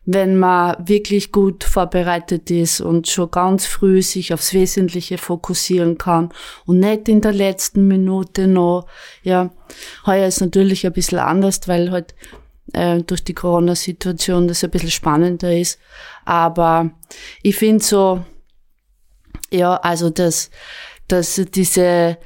[0.06, 6.30] wenn man wirklich gut vorbereitet ist und schon ganz früh sich aufs Wesentliche fokussieren kann
[6.66, 8.86] und nicht in der letzten Minute noch.
[9.22, 9.50] Ja,
[10.04, 12.14] heuer ist natürlich ein bisschen anders, weil halt
[12.72, 15.78] äh, durch die Corona-Situation das ein bisschen spannender ist.
[16.24, 16.90] Aber
[17.42, 18.24] ich finde so,
[19.50, 20.50] ja, also dass,
[21.08, 22.18] dass diese,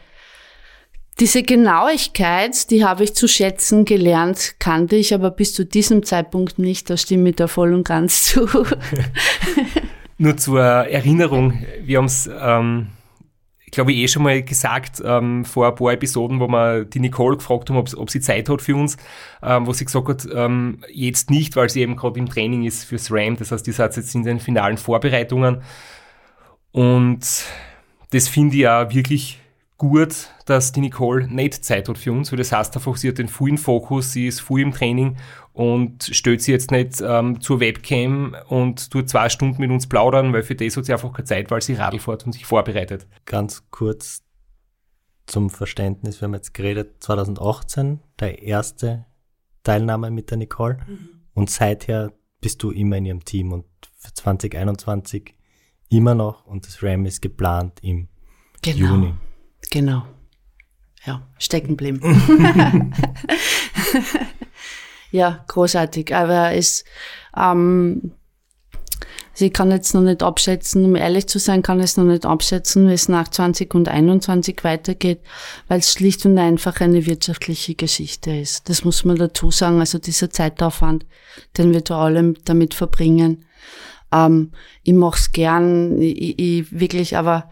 [1.21, 6.59] diese Genauigkeit, die habe ich zu schätzen gelernt, kannte ich aber bis zu diesem Zeitpunkt
[6.59, 6.89] nicht.
[6.91, 8.47] Da stimme ich da voll und ganz zu.
[10.19, 12.89] Nur zur Erinnerung, wir haben es ähm,
[13.71, 17.37] glaube ich, eh schon mal gesagt ähm, vor ein paar Episoden, wo wir die Nicole
[17.37, 18.97] gefragt haben, ob, ob sie Zeit hat für uns,
[19.43, 22.85] ähm, wo sie gesagt hat, ähm, jetzt nicht, weil sie eben gerade im Training ist
[22.85, 23.37] fürs RAM.
[23.37, 25.63] Das heißt, die ist jetzt in den finalen Vorbereitungen.
[26.73, 27.45] Und
[28.11, 29.41] das finde ich ja wirklich
[29.79, 33.19] gut, dass die Nicole nicht Zeit hat für uns, weil das heißt einfach, sie hat
[33.19, 35.17] den vollen Fokus, sie ist voll im Training
[35.59, 40.33] und stellt sie jetzt nicht ähm, zur Webcam und tut zwei Stunden mit uns plaudern,
[40.33, 43.09] weil für das hat sie einfach keine Zeit, weil sie Radl fährt und sich vorbereitet.
[43.25, 44.23] Ganz kurz
[45.27, 49.07] zum Verständnis, wir haben jetzt geredet, 2018, der erste
[49.65, 50.79] Teilnahme mit der Nicole.
[51.35, 53.65] Und seither bist du immer in ihrem Team und
[53.97, 55.35] für 2021
[55.89, 58.07] immer noch und das RAM ist geplant im
[58.63, 58.79] Genau.
[58.79, 59.15] Juni.
[59.73, 60.05] Genau.
[61.05, 62.01] Ja, stecken bleiben.
[65.11, 66.15] ja, großartig.
[66.15, 66.85] Aber es,
[67.37, 68.13] ähm,
[69.33, 72.05] also ich kann jetzt noch nicht abschätzen, um ehrlich zu sein, kann ich es noch
[72.05, 75.21] nicht abschätzen, wie es nach 20 und 21 weitergeht,
[75.69, 78.69] weil es schlicht und einfach eine wirtschaftliche Geschichte ist.
[78.69, 79.79] Das muss man dazu sagen.
[79.79, 81.07] Also dieser Zeitaufwand,
[81.57, 83.45] den wir da alle damit verbringen.
[84.11, 84.53] Ähm,
[84.83, 87.51] ich mache es gern, ich, ich wirklich, aber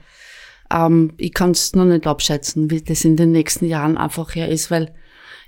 [0.72, 4.48] ähm, ich kann es noch nicht abschätzen, wie das in den nächsten Jahren einfach her
[4.48, 4.92] ist, weil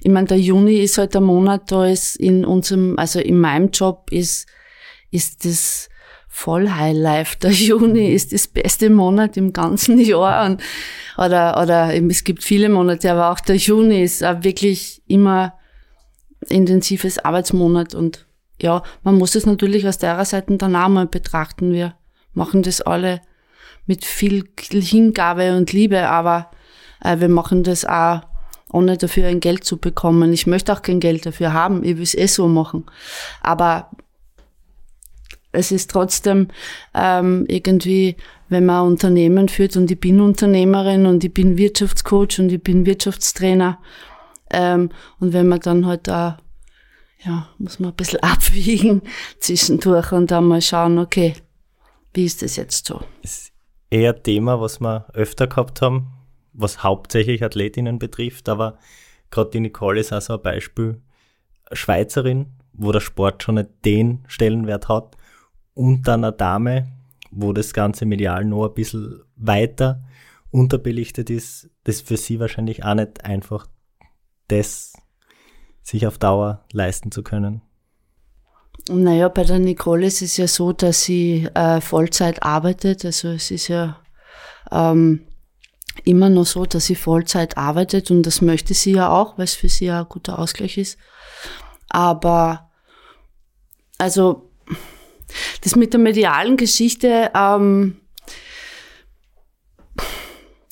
[0.00, 3.70] ich meine, der Juni ist halt der Monat, da ist in unserem, also in meinem
[3.70, 4.46] Job ist,
[5.10, 5.88] ist das
[6.28, 7.36] voll Highlife.
[7.38, 10.62] Der Juni ist das beste Monat im ganzen Jahr und,
[11.16, 15.54] oder, oder es gibt viele Monate, aber auch der Juni ist auch wirklich immer
[16.48, 18.26] intensives Arbeitsmonat und
[18.62, 21.72] ja, man muss es natürlich aus der Seite dann auch mal betrachten.
[21.72, 21.94] Wir
[22.32, 23.20] machen das alle
[23.86, 26.50] mit viel Hingabe und Liebe, aber
[27.02, 28.22] äh, wir machen das auch
[28.72, 30.32] ohne dafür ein Geld zu bekommen.
[30.32, 32.84] Ich möchte auch kein Geld dafür haben, ich will es eh so machen.
[33.40, 33.90] Aber
[35.52, 36.48] es ist trotzdem
[36.94, 38.16] ähm, irgendwie,
[38.48, 42.86] wenn man Unternehmen führt und ich bin Unternehmerin und ich bin Wirtschaftscoach und ich bin
[42.86, 43.78] Wirtschaftstrainer
[44.50, 44.90] ähm,
[45.20, 46.38] und wenn man dann halt da,
[47.24, 49.02] ja, muss man ein bisschen abwiegen
[49.40, 51.34] zwischendurch und dann mal schauen, okay,
[52.14, 53.00] wie ist das jetzt so?
[53.22, 53.52] ist
[53.90, 56.08] eher Thema, was wir öfter gehabt haben,
[56.58, 58.78] was hauptsächlich Athletinnen betrifft, aber
[59.30, 61.00] gerade die Nicole ist auch so ein Beispiel.
[61.72, 65.16] Schweizerin, wo der Sport schon nicht den Stellenwert hat
[65.74, 66.88] und dann eine Dame,
[67.30, 70.02] wo das Ganze medial noch ein bisschen weiter
[70.50, 73.66] unterbelichtet ist, das für sie wahrscheinlich auch nicht einfach
[74.48, 74.94] das
[75.82, 77.62] sich auf Dauer leisten zu können.
[78.90, 83.04] Naja, bei der Nicole ist es ja so, dass sie äh, Vollzeit arbeitet.
[83.04, 84.00] Also es ist ja
[84.70, 85.27] ähm,
[86.04, 89.54] immer noch so, dass sie Vollzeit arbeitet und das möchte sie ja auch, weil es
[89.54, 90.98] für sie ja ein guter Ausgleich ist.
[91.88, 92.70] Aber
[93.98, 94.50] also
[95.62, 98.00] das mit der medialen Geschichte, ähm,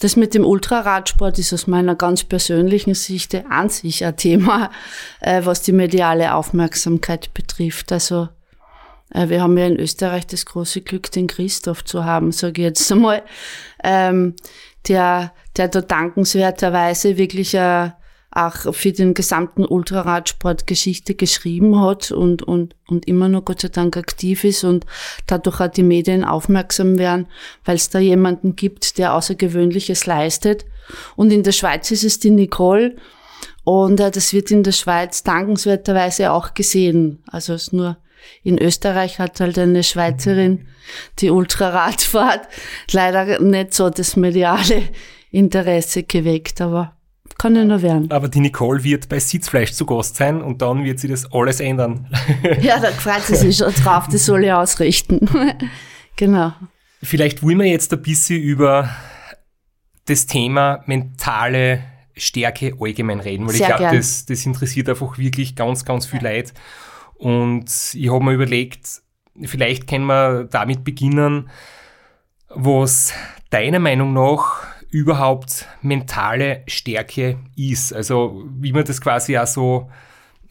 [0.00, 4.70] das mit dem Ultraradsport ist aus meiner ganz persönlichen Sicht an sich ein Thema,
[5.20, 7.92] äh, was die mediale Aufmerksamkeit betrifft.
[7.92, 8.28] Also
[9.10, 12.66] äh, wir haben ja in Österreich das große Glück, den Christoph zu haben, sage ich
[12.66, 13.22] jetzt einmal,
[13.82, 14.34] ähm,
[14.88, 17.90] der, der da dankenswerterweise wirklich äh,
[18.30, 23.68] auch für den gesamten Ultraradsport Geschichte geschrieben hat und, und, und immer noch Gott sei
[23.68, 24.84] Dank aktiv ist und
[25.26, 27.28] dadurch auch die Medien aufmerksam werden,
[27.64, 30.66] weil es da jemanden gibt, der Außergewöhnliches leistet.
[31.16, 32.96] Und in der Schweiz ist es die Nicole
[33.64, 37.22] und äh, das wird in der Schweiz dankenswerterweise auch gesehen.
[37.26, 37.96] Also es nur
[38.42, 40.68] in Österreich hat halt eine Schweizerin
[41.18, 42.48] die Ultraradfahrt
[42.92, 44.82] leider nicht so das mediale
[45.30, 46.96] Interesse geweckt, aber
[47.38, 48.10] kann ja nur werden.
[48.10, 51.60] Aber die Nicole wird bei Sitzfleisch zu Gast sein und dann wird sie das alles
[51.60, 52.08] ändern.
[52.60, 55.28] Ja, da freut sie sich schon drauf, das soll ich ausrichten.
[56.16, 56.52] genau.
[57.02, 58.88] Vielleicht wollen wir jetzt ein bisschen über
[60.06, 61.82] das Thema mentale
[62.16, 66.22] Stärke allgemein reden, weil Sehr ich glaube, das, das interessiert einfach wirklich ganz, ganz viel
[66.22, 66.52] Leute.
[67.18, 69.02] Und ich habe mir überlegt,
[69.42, 71.50] vielleicht können wir damit beginnen,
[72.48, 73.12] was
[73.50, 77.92] deiner Meinung nach überhaupt mentale Stärke ist.
[77.92, 79.90] Also wie man das quasi auch so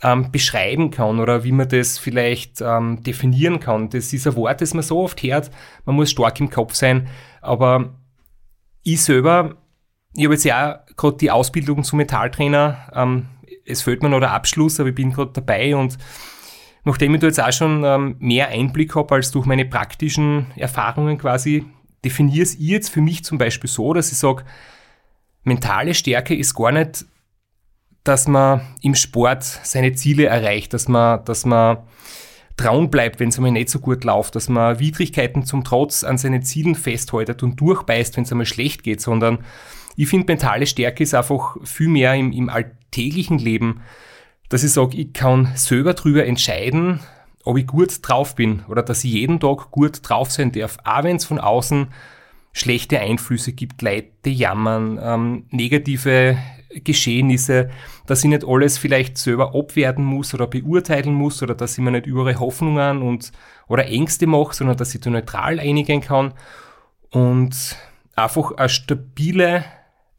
[0.03, 3.89] ähm, beschreiben kann oder wie man das vielleicht ähm, definieren kann.
[3.89, 5.51] Das ist ein Wort, das man so oft hört,
[5.85, 7.07] man muss stark im Kopf sein,
[7.41, 7.95] aber
[8.83, 9.55] ich selber,
[10.15, 13.27] ich habe jetzt ja gerade die Ausbildung zum Metalltrainer, ähm,
[13.65, 15.97] es fehlt mir noch der Abschluss, aber ich bin gerade dabei und
[16.85, 21.17] nachdem ich da jetzt auch schon ähm, mehr Einblick habe als durch meine praktischen Erfahrungen
[21.17, 21.65] quasi,
[22.03, 24.45] definiere es ich jetzt für mich zum Beispiel so, dass ich sage,
[25.43, 27.05] mentale Stärke ist gar nicht,
[28.03, 31.79] dass man im Sport seine Ziele erreicht, dass man, dass man
[32.55, 36.19] trauen bleibt, wenn es einmal nicht so gut läuft, dass man Widrigkeiten zum Trotz an
[36.19, 39.39] seinen Zielen festhaltet und durchbeißt, wenn es einmal schlecht geht, sondern
[39.95, 43.81] ich finde, mentale Stärke ist einfach viel mehr im, im alltäglichen Leben,
[44.49, 46.99] dass ich sage, ich kann selber drüber entscheiden,
[47.43, 51.03] ob ich gut drauf bin oder dass ich jeden Tag gut drauf sein darf, auch
[51.03, 51.87] wenn es von außen
[52.53, 56.37] schlechte Einflüsse gibt, Leute jammern, ähm, negative
[56.83, 57.69] Geschehnisse,
[58.05, 61.91] dass ich nicht alles vielleicht selber abwerten muss oder beurteilen muss oder dass ich mir
[61.91, 63.31] nicht überall Hoffnungen und
[63.67, 66.33] oder Ängste mache, sondern dass ich da neutral einigen kann
[67.11, 67.77] und
[68.15, 69.65] einfach eine stabile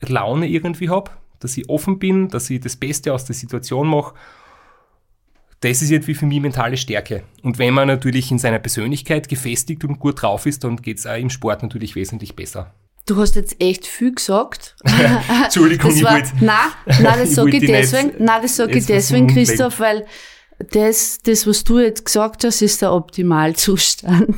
[0.00, 1.10] Laune irgendwie habe,
[1.40, 4.14] dass ich offen bin, dass ich das Beste aus der Situation mache.
[5.60, 7.22] Das ist irgendwie für mich mentale Stärke.
[7.42, 11.06] Und wenn man natürlich in seiner Persönlichkeit gefestigt und gut drauf ist, dann geht es
[11.06, 12.74] auch im Sport natürlich wesentlich besser.
[13.06, 14.74] Du hast jetzt echt viel gesagt.
[15.44, 16.32] Entschuldigung, das ich war, wollte.
[16.40, 16.56] nein,
[16.86, 20.06] nein, das sage ich deswegen, nein, das sage ich deswegen, Christoph, weil
[20.58, 24.36] das, das, was du jetzt gesagt hast, ist der Optimalzustand.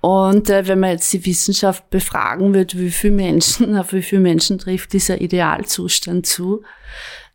[0.00, 4.20] Und äh, wenn man jetzt die Wissenschaft befragen wird, wie viele Menschen, auf wie viele
[4.20, 6.62] Menschen trifft dieser Idealzustand zu,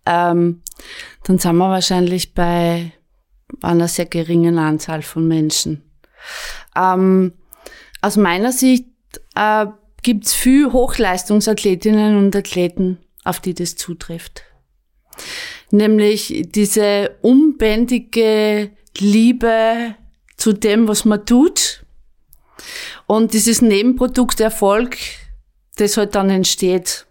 [0.06, 0.62] ähm,
[1.24, 2.92] dann sind wir wahrscheinlich bei
[3.62, 5.84] einer sehr geringen Anzahl von Menschen.
[6.76, 7.34] Ähm,
[8.02, 8.86] aus meiner Sicht
[9.36, 9.68] äh,
[10.02, 14.44] gibt es viel Hochleistungsathletinnen und Athleten, auf die das zutrifft.
[15.74, 18.70] Nämlich diese unbändige
[19.00, 19.96] Liebe
[20.38, 21.84] zu dem, was man tut
[23.08, 24.98] und dieses Nebenprodukt Erfolg,
[25.78, 27.08] das halt dann entsteht.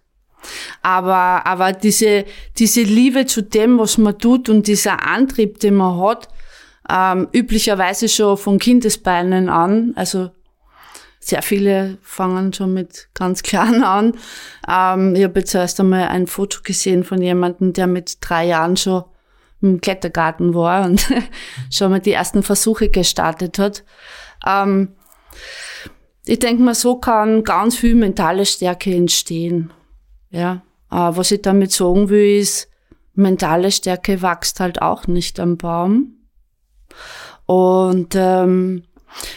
[0.80, 2.24] Aber, aber diese,
[2.56, 6.28] diese Liebe zu dem, was man tut und dieser Antrieb, den man hat,
[6.88, 10.30] ähm, üblicherweise schon von Kindesbeinen an, also
[11.24, 14.14] sehr viele fangen schon mit ganz klein an.
[14.68, 18.76] Ähm, ich habe jetzt erst einmal ein Foto gesehen von jemandem, der mit drei Jahren
[18.76, 19.04] schon
[19.60, 21.08] im Klettergarten war und
[21.70, 23.84] schon mal die ersten Versuche gestartet hat.
[24.44, 24.96] Ähm,
[26.24, 29.72] ich denke mal, so kann ganz viel mentale Stärke entstehen.
[30.30, 32.68] Ja, äh, was ich damit sagen will, ist,
[33.14, 36.14] mentale Stärke wächst halt auch nicht am Baum.
[37.46, 38.84] Und ähm,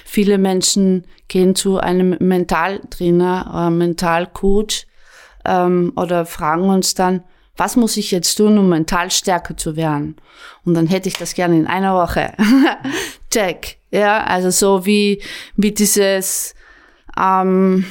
[0.04, 4.88] viele Menschen gehen zu einem Mentaltrainer oder Mentalcoach
[5.46, 7.24] ähm, oder fragen uns dann,
[7.58, 10.18] was muss ich jetzt tun, um mental stärker zu werden?
[10.66, 12.34] Und dann hätte ich das gerne in einer Woche.
[13.32, 13.78] Check.
[13.92, 15.22] Ja, also so wie,
[15.56, 16.54] wie dieses
[17.18, 17.86] ähm,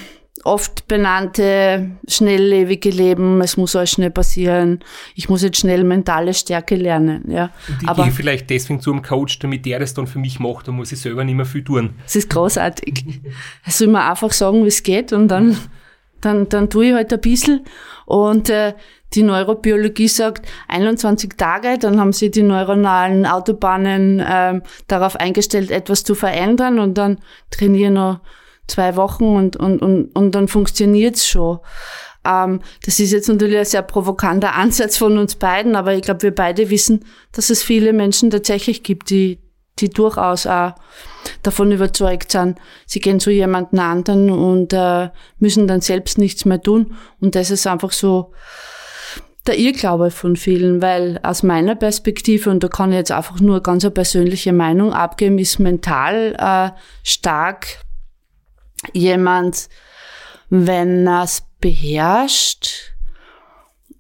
[0.45, 4.80] oft benannte schnelllebige Leben, es muss alles schnell passieren,
[5.14, 7.30] ich muss jetzt schnell mentale Stärke lernen.
[7.30, 7.51] Ja.
[7.68, 10.38] Und ich Aber gehe vielleicht deswegen zu einem Coach, damit der das dann für mich
[10.38, 11.95] macht, dann muss ich selber nicht mehr viel tun.
[12.05, 13.22] es ist großartig.
[13.66, 15.57] Soll mir einfach sagen, wie es geht und dann,
[16.20, 17.64] dann, dann tue ich halt ein bisschen.
[18.05, 18.74] Und äh,
[19.14, 26.05] die Neurobiologie sagt 21 Tage, dann haben sie die neuronalen Autobahnen ähm, darauf eingestellt, etwas
[26.05, 27.18] zu verändern und dann
[27.51, 28.20] trainiere ich noch
[28.66, 31.58] zwei Wochen und, und, und, und dann funktioniert's schon.
[32.24, 36.22] Ähm, das ist jetzt natürlich ein sehr provokanter Ansatz von uns beiden, aber ich glaube,
[36.22, 39.38] wir beide wissen, dass es viele Menschen tatsächlich gibt, die,
[39.78, 40.74] die durchaus auch
[41.42, 46.60] davon überzeugt sind, sie gehen zu jemandem anderen und äh, müssen dann selbst nichts mehr
[46.60, 46.94] tun.
[47.20, 48.32] Und das ist einfach so
[49.46, 53.62] der Irrglaube von vielen, weil aus meiner Perspektive, und da kann ich jetzt einfach nur
[53.62, 56.70] ganz eine persönliche Meinung abgeben, ist mental äh,
[57.02, 57.84] stark
[58.93, 59.68] jemand,
[60.51, 62.93] wenn er es beherrscht,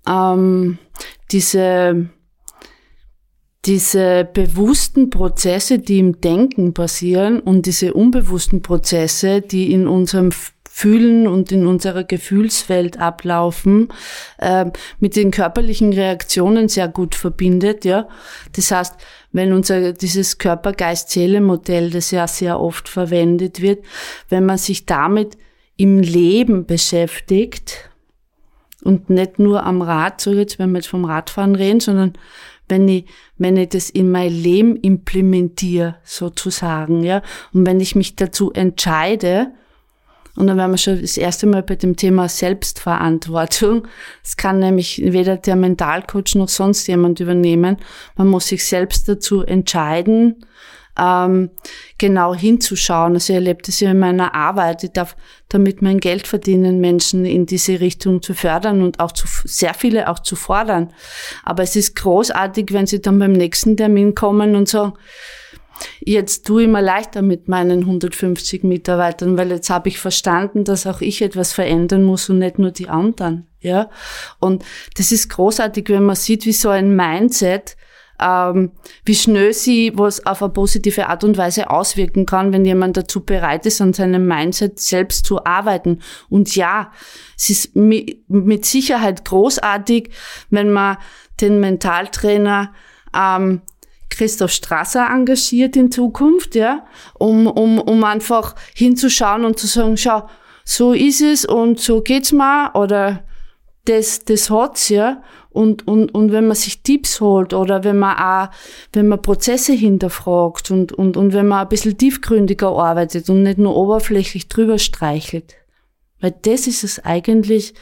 [0.06, 0.78] ähm,
[1.30, 2.10] diese,
[3.64, 10.30] diese bewussten Prozesse, die im Denken passieren und diese unbewussten Prozesse, die in unserem
[10.76, 13.92] Fühlen und in unserer Gefühlswelt ablaufen,
[14.38, 14.66] äh,
[14.98, 18.08] mit den körperlichen Reaktionen sehr gut verbindet, ja.
[18.56, 18.94] Das heißt,
[19.34, 23.84] wenn unser, dieses Körper-Geist-Seele-Modell, das ja sehr oft verwendet wird,
[24.28, 25.36] wenn man sich damit
[25.76, 27.90] im Leben beschäftigt
[28.84, 32.12] und nicht nur am Rad, so jetzt, wenn wir jetzt vom Radfahren reden, sondern
[32.68, 33.06] wenn ich,
[33.36, 37.20] wenn ich das in mein Leben implementiere, sozusagen, ja,
[37.52, 39.48] und wenn ich mich dazu entscheide,
[40.36, 43.86] und dann wären wir schon das erste Mal bei dem Thema Selbstverantwortung.
[44.22, 47.76] Das kann nämlich weder der Mentalcoach noch sonst jemand übernehmen.
[48.16, 50.44] Man muss sich selbst dazu entscheiden,
[50.98, 51.50] ähm,
[51.98, 53.14] genau hinzuschauen.
[53.14, 54.82] Also ich erlebe das ja in meiner Arbeit.
[54.84, 55.16] Ich darf
[55.48, 60.08] damit mein Geld verdienen, Menschen in diese Richtung zu fördern und auch zu, sehr viele
[60.08, 60.92] auch zu fordern.
[61.44, 64.94] Aber es ist großartig, wenn sie dann beim nächsten Termin kommen und sagen,
[66.00, 70.86] Jetzt tue ich mir leichter mit meinen 150 Mitarbeitern, weil jetzt habe ich verstanden, dass
[70.86, 73.46] auch ich etwas verändern muss und nicht nur die anderen.
[73.60, 73.88] Ja,
[74.40, 74.62] und
[74.96, 77.76] das ist großartig, wenn man sieht, wie so ein Mindset
[78.20, 78.72] ähm,
[79.04, 83.24] wie schnell sie was auf eine positive Art und Weise auswirken kann, wenn jemand dazu
[83.24, 86.00] bereit ist, an seinem Mindset selbst zu arbeiten.
[86.28, 86.92] Und ja,
[87.36, 90.10] es ist mit Sicherheit großartig,
[90.50, 90.96] wenn man
[91.40, 92.72] den Mentaltrainer
[93.14, 93.62] ähm,
[94.16, 100.28] Christoph Strasser engagiert in Zukunft, ja, um, um, um einfach hinzuschauen und zu sagen, schau,
[100.64, 103.24] so ist es und so geht's mal oder
[103.84, 105.22] das, das hat's, ja.
[105.50, 108.54] Und, und, und wenn man sich Tipps holt oder wenn man auch,
[108.92, 113.58] wenn man Prozesse hinterfragt und, und, und wenn man ein bisschen tiefgründiger arbeitet und nicht
[113.58, 115.54] nur oberflächlich drüber streichelt.
[116.20, 117.74] Weil das ist es eigentlich,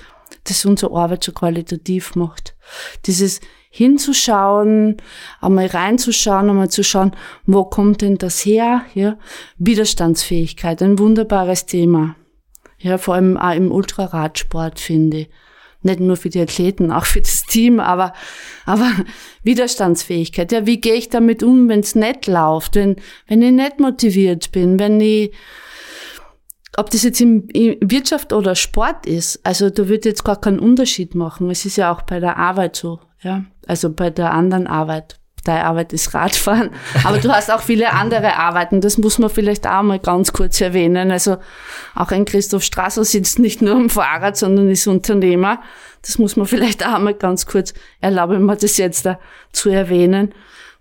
[0.44, 2.54] das unsere Arbeit so qualitativ macht.
[3.06, 3.40] Dieses
[3.74, 4.98] hinzuschauen,
[5.40, 7.12] einmal reinzuschauen, einmal zu schauen,
[7.46, 8.82] wo kommt denn das her?
[8.94, 9.16] Ja,
[9.56, 12.14] Widerstandsfähigkeit, ein wunderbares Thema.
[12.78, 15.30] Ja, vor allem auch im Ultraradsport, finde ich.
[15.80, 18.12] Nicht nur für die Athleten, auch für das Team, aber,
[18.66, 18.92] aber
[19.42, 20.52] Widerstandsfähigkeit.
[20.52, 22.96] Ja, wie gehe ich damit um, wenn es nicht läuft, wenn,
[23.26, 25.32] wenn ich nicht motiviert bin, wenn ich,
[26.76, 27.48] ob das jetzt in,
[27.80, 31.50] Wirtschaft oder Sport ist, also da wird jetzt gar keinen Unterschied machen.
[31.50, 35.18] Es ist ja auch bei der Arbeit so, ja, also bei der anderen Arbeit.
[35.44, 36.70] Deine Arbeit ist Radfahren,
[37.02, 38.80] aber du hast auch viele andere Arbeiten.
[38.80, 41.10] Das muss man vielleicht auch mal ganz kurz erwähnen.
[41.10, 41.38] Also
[41.96, 45.60] auch ein Christoph Strasser sitzt nicht nur am Fahrrad, sondern ist Unternehmer.
[46.02, 49.18] Das muss man vielleicht auch mal ganz kurz erlauben, mir das jetzt da
[49.50, 50.32] zu erwähnen,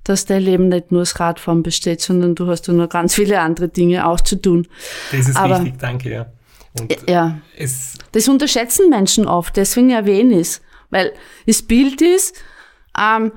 [0.03, 3.39] dass dein Leben nicht nur aus Radfahren besteht, sondern du hast ja noch ganz viele
[3.39, 4.67] andere Dinge auch zu tun.
[5.11, 6.25] Das ist Aber- wichtig, danke, ja.
[6.79, 7.39] Und Ja.
[7.57, 10.61] es, Das unterschätzen Menschen oft, deswegen erwähne ich es.
[10.91, 11.13] Weil
[11.47, 12.35] das Bild ist,
[12.97, 13.31] ähm,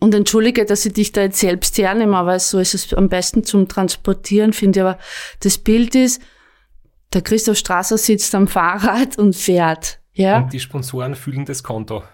[0.00, 3.42] und entschuldige, dass ich dich da jetzt selbst hernehme, aber so ist es am besten
[3.42, 4.84] zum Transportieren, finde ich.
[4.84, 4.98] Aber
[5.40, 6.22] das Bild ist,
[7.12, 9.98] der Christoph Strasser sitzt am Fahrrad und fährt.
[10.12, 12.04] Ja, und die Sponsoren füllen das Konto.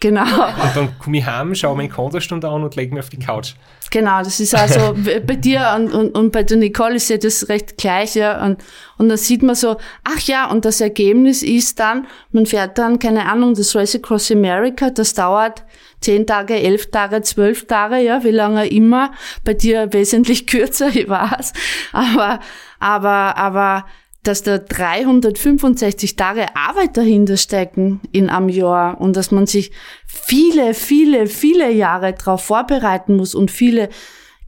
[0.00, 0.22] Genau.
[0.62, 3.54] Und dann komme ich heim, schaue meine Kontostunde an und lege mich auf die Couch.
[3.90, 4.94] Genau, das ist also
[5.26, 8.44] bei dir und, und, und bei der Nicole ist ja das recht gleich, ja.
[8.44, 8.62] Und,
[8.98, 13.00] und dann sieht man so, ach ja, und das Ergebnis ist dann, man fährt dann,
[13.00, 15.64] keine Ahnung, das Race Across America, das dauert
[16.00, 19.12] zehn Tage, elf Tage, zwölf Tage, ja, wie lange immer.
[19.44, 21.52] Bei dir wesentlich kürzer, ich weiß.
[21.92, 22.38] Aber,
[22.78, 23.86] aber, aber,
[24.22, 29.72] dass da 365 Tage Arbeit dahinter stecken in einem Jahr und dass man sich
[30.06, 33.88] viele, viele, viele Jahre darauf vorbereiten muss und viele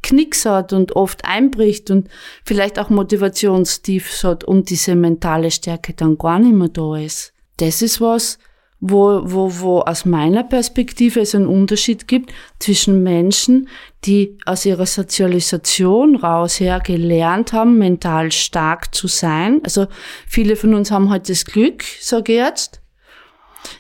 [0.02, 2.08] Knicks hat und oft einbricht und
[2.44, 7.32] vielleicht auch Motivationstiefs hat und diese mentale Stärke dann gar nicht mehr da ist.
[7.58, 8.38] Das ist was,
[8.84, 13.68] wo, wo, wo aus meiner Perspektive es einen Unterschied gibt zwischen Menschen,
[14.04, 19.60] die aus ihrer Sozialisation raus her gelernt haben, mental stark zu sein.
[19.62, 19.86] Also
[20.26, 22.82] viele von uns haben halt das Glück, sage ich jetzt.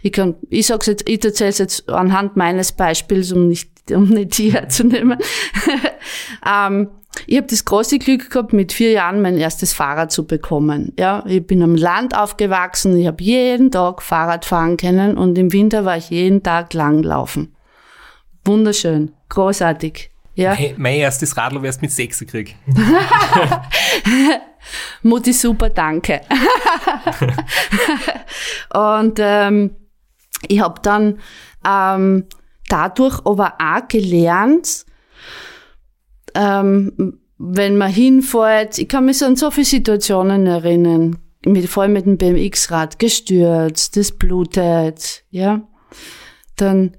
[0.02, 4.08] Ich kann, ich sag's jetzt, ich erzähle es jetzt anhand meines Beispiels, um nicht, um
[4.08, 5.18] nicht die herzunehmen.
[6.46, 6.90] ähm,
[7.26, 10.92] ich habe das große Glück gehabt, mit vier Jahren mein erstes Fahrrad zu bekommen.
[10.98, 15.52] Ja, ich bin am Land aufgewachsen, ich habe jeden Tag Fahrrad fahren können und im
[15.52, 17.54] Winter war ich jeden Tag langlaufen.
[18.44, 20.10] Wunderschön, großartig.
[20.34, 22.54] Ja, Hey, mein erstes Radl wärst mit sechs gekriegt.
[25.02, 26.22] Mutti super, danke.
[28.74, 29.76] und ähm,
[30.48, 31.20] ich habe dann
[31.66, 32.26] ähm,
[32.68, 34.86] dadurch aber auch gelernt,
[36.34, 41.94] ähm, wenn man hinfährt, ich kann mich an so viele Situationen erinnern, mit, vor allem
[41.94, 45.62] mit dem BMX-Rad, gestürzt, das blutet, ja.
[46.56, 46.96] Dann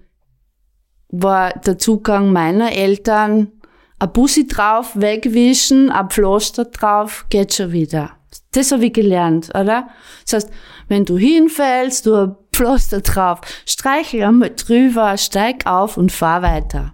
[1.10, 3.52] war der Zugang meiner Eltern,
[4.00, 8.12] ein Bussi drauf, wegwischen, ein Pflaster drauf, geht schon wieder.
[8.52, 9.88] Das habe ich gelernt, oder?
[10.26, 10.50] Das heißt,
[10.90, 16.94] wenn du hinfällst, du ein Pflaster drauf, streichel einmal drüber, steig auf und fahr weiter.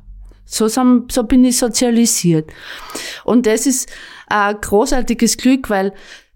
[0.52, 2.52] So, sind- so bin ich sozialisiert.
[3.24, 3.90] Und das ist
[4.28, 5.94] ein großartiges Glück, weil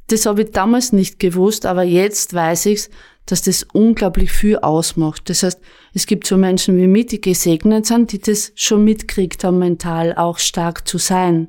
[0.08, 2.90] das habe ich damals nicht gewusst, aber jetzt weiß ich's,
[3.26, 5.30] dass das unglaublich viel ausmacht.
[5.30, 5.60] Das heißt,
[5.94, 10.14] es gibt so Menschen wie mich, die gesegnet sind, die das schon mitkriegt haben, mental
[10.16, 11.48] auch stark zu sein.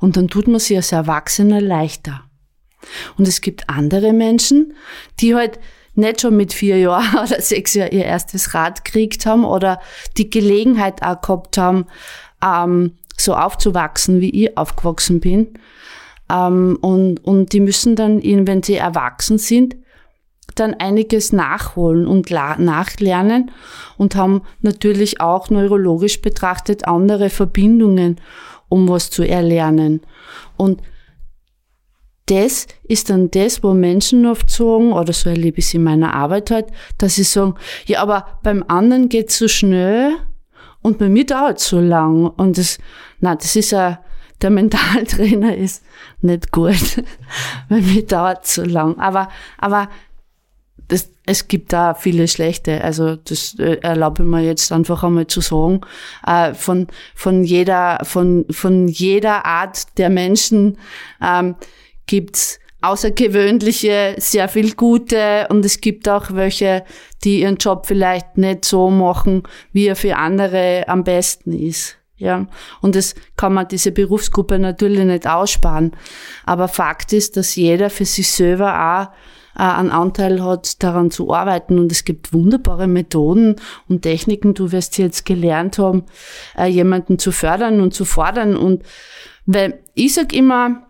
[0.00, 2.22] Und dann tut man sich als Erwachsener leichter.
[3.18, 4.74] Und es gibt andere Menschen,
[5.20, 5.58] die halt
[5.94, 9.80] nicht schon mit vier Jahren oder sechs Jahren ihr erstes Rad gekriegt haben oder
[10.16, 11.86] die Gelegenheit auch gehabt haben,
[12.44, 15.54] ähm, so aufzuwachsen, wie ich aufgewachsen bin.
[16.30, 19.76] Ähm, und, und die müssen dann, wenn sie erwachsen sind,
[20.54, 23.50] dann einiges nachholen und nachlernen
[23.96, 28.20] und haben natürlich auch neurologisch betrachtet andere Verbindungen,
[28.68, 30.02] um was zu erlernen.
[30.56, 30.80] Und
[32.26, 36.14] das ist dann das, wo Menschen oft sagen, oder so erlebe ich es in meiner
[36.14, 36.66] Arbeit halt,
[36.98, 37.54] dass sie sagen,
[37.86, 40.14] ja, aber beim anderen geht's so schnell
[40.80, 42.26] und bei mir dauert so lang.
[42.26, 42.78] Und das,
[43.20, 44.00] na, das ist ja,
[44.42, 45.84] der Mentaltrainer ist
[46.20, 47.02] nicht gut.
[47.68, 48.98] bei mir dauert so lang.
[48.98, 49.88] Aber, aber
[50.88, 52.82] das, es gibt da viele schlechte.
[52.82, 55.80] Also das äh, erlaube ich mir jetzt einfach einmal zu sagen.
[56.26, 60.76] Äh, von von jeder von von jeder Art der Menschen
[61.22, 61.54] ähm,
[62.06, 66.84] gibt's außergewöhnliche, sehr viel gute und es gibt auch welche,
[67.24, 69.42] die ihren Job vielleicht nicht so machen,
[69.72, 71.96] wie er für andere am besten ist.
[72.16, 72.46] Ja,
[72.80, 75.92] und das kann man diese Berufsgruppe natürlich nicht aussparen.
[76.46, 81.34] Aber Fakt ist, dass jeder für sich selber auch äh, einen Anteil hat, daran zu
[81.34, 81.78] arbeiten.
[81.78, 83.56] Und es gibt wunderbare Methoden
[83.88, 84.54] und Techniken.
[84.54, 86.04] Du wirst jetzt gelernt haben,
[86.56, 88.56] äh, jemanden zu fördern und zu fordern.
[88.56, 88.84] Und
[89.44, 90.83] weil ich sag immer,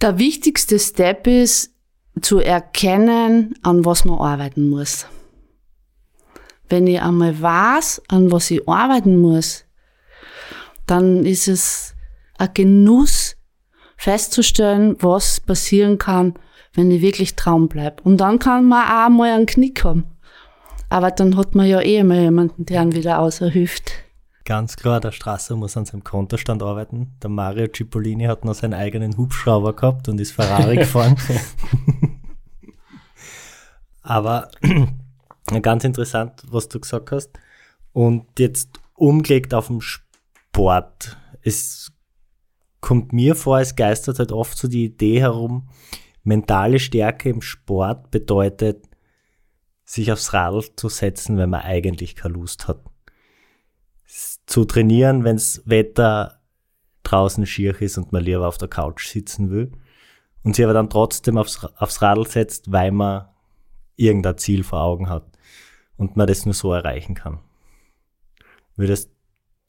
[0.00, 1.72] der wichtigste Step ist,
[2.20, 5.06] zu erkennen, an was man arbeiten muss.
[6.68, 9.64] Wenn ich einmal weiß, an was ich arbeiten muss,
[10.86, 11.94] dann ist es
[12.38, 13.36] ein Genuss
[13.96, 16.34] festzustellen, was passieren kann,
[16.74, 18.02] wenn ich wirklich Traum bleibe.
[18.02, 20.04] Und dann kann man auch mal einen Knick haben.
[20.88, 23.92] Aber dann hat man ja eh immer jemanden, der einen wieder auserhilft.
[24.46, 27.16] Ganz klar, der Strasser muss an seinem Kontostand arbeiten.
[27.20, 31.16] Der Mario Cipollini hat noch seinen eigenen Hubschrauber gehabt und ist Ferrari gefahren.
[34.02, 34.48] Aber
[35.62, 37.30] ganz interessant, was du gesagt hast.
[37.92, 41.16] Und jetzt umgelegt auf den Sport.
[41.42, 41.90] Es
[42.80, 45.70] kommt mir vor, es geistert halt oft so die Idee herum,
[46.22, 48.88] mentale Stärke im Sport bedeutet,
[49.84, 52.78] sich aufs Radl zu setzen, wenn man eigentlich keine Lust hat
[54.46, 56.40] zu trainieren, wenns Wetter
[57.02, 59.72] draußen schier ist und man lieber auf der Couch sitzen will.
[60.42, 63.26] Und sie aber dann trotzdem aufs, aufs Radl setzt, weil man
[63.96, 65.24] irgendein Ziel vor Augen hat
[65.96, 67.40] und man das nur so erreichen kann.
[68.76, 69.10] Würdest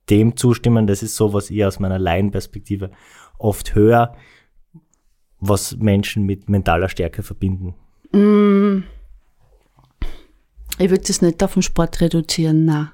[0.10, 2.92] dem zustimmen, das ist so, was ich aus meiner Laienperspektive
[3.38, 4.16] oft höre,
[5.40, 7.76] was Menschen mit mentaler Stärke verbinden.
[8.12, 8.84] Mm.
[10.80, 12.92] Ich würde das nicht auf den Sport reduzieren, nein.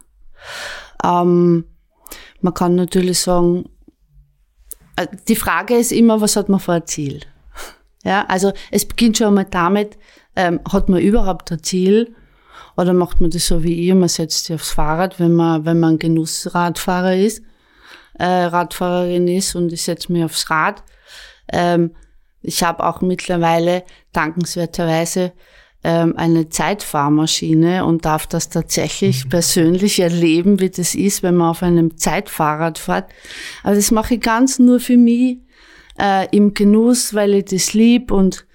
[1.03, 1.65] Ähm,
[2.43, 3.69] man kann natürlich sagen,
[4.95, 7.21] äh, die Frage ist immer, was hat man für ein Ziel?
[8.05, 9.97] Ja, also es beginnt schon einmal damit,
[10.35, 12.13] ähm, hat man überhaupt ein Ziel?
[12.75, 15.79] Oder macht man das so wie ich, man setzt sich aufs Fahrrad, wenn man, wenn
[15.79, 17.43] man Genussradfahrer ist,
[18.19, 20.83] äh, Radfahrerin ist und ich setze mich aufs Rad.
[21.49, 21.95] Ähm,
[22.41, 25.31] ich habe auch mittlerweile dankenswerterweise
[25.89, 29.29] eine Zeitfahrmaschine und darf das tatsächlich mhm.
[29.29, 33.09] persönlich erleben, wie das ist, wenn man auf einem Zeitfahrrad fährt.
[33.63, 35.39] Aber das mache ich ganz nur für mich
[35.99, 38.45] äh, im Genuss, weil ich das lieb und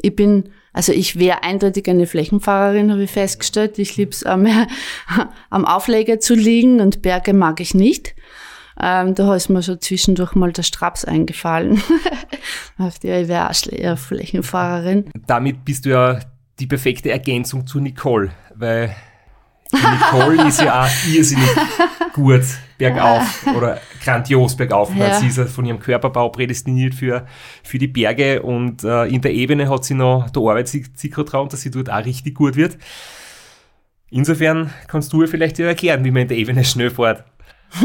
[0.00, 3.80] ich bin also ich wäre eindeutig eine Flächenfahrerin, habe ich festgestellt.
[3.80, 4.46] Ich liebe es am,
[5.50, 8.14] am Aufleger zu liegen und Berge mag ich nicht.
[8.80, 11.82] Ähm, da ist mir schon zwischendurch mal der Straps eingefallen.
[12.78, 15.10] ich wäre auch eher Flächenfahrerin.
[15.26, 16.20] Damit bist du ja
[16.58, 18.94] die perfekte Ergänzung zu Nicole, weil
[19.72, 21.48] Nicole ist ja auch irrsinnig
[22.12, 22.42] gut
[22.78, 24.94] bergauf oder grandios bergauf.
[24.94, 25.14] Ja.
[25.14, 27.26] Sie ist ja von ihrem Körperbau prädestiniert für,
[27.62, 31.10] für die Berge und äh, in der Ebene hat sie noch, da arbeitet sie, sie
[31.10, 32.78] dran, dass sie dort auch richtig gut wird.
[34.10, 37.24] Insofern kannst du ihr vielleicht erklären, wie man in der Ebene schnell fährt.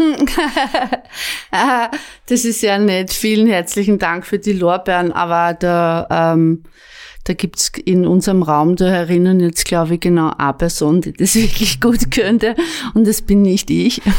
[2.28, 3.12] das ist ja nett.
[3.12, 6.64] Vielen herzlichen Dank für die Lorbeeren, aber der ähm,
[7.26, 11.36] da gibt's in unserem Raum da herinnen jetzt, glaube ich, genau eine Person, die das
[11.36, 12.56] wirklich gut könnte.
[12.94, 14.02] Und das bin nicht ich.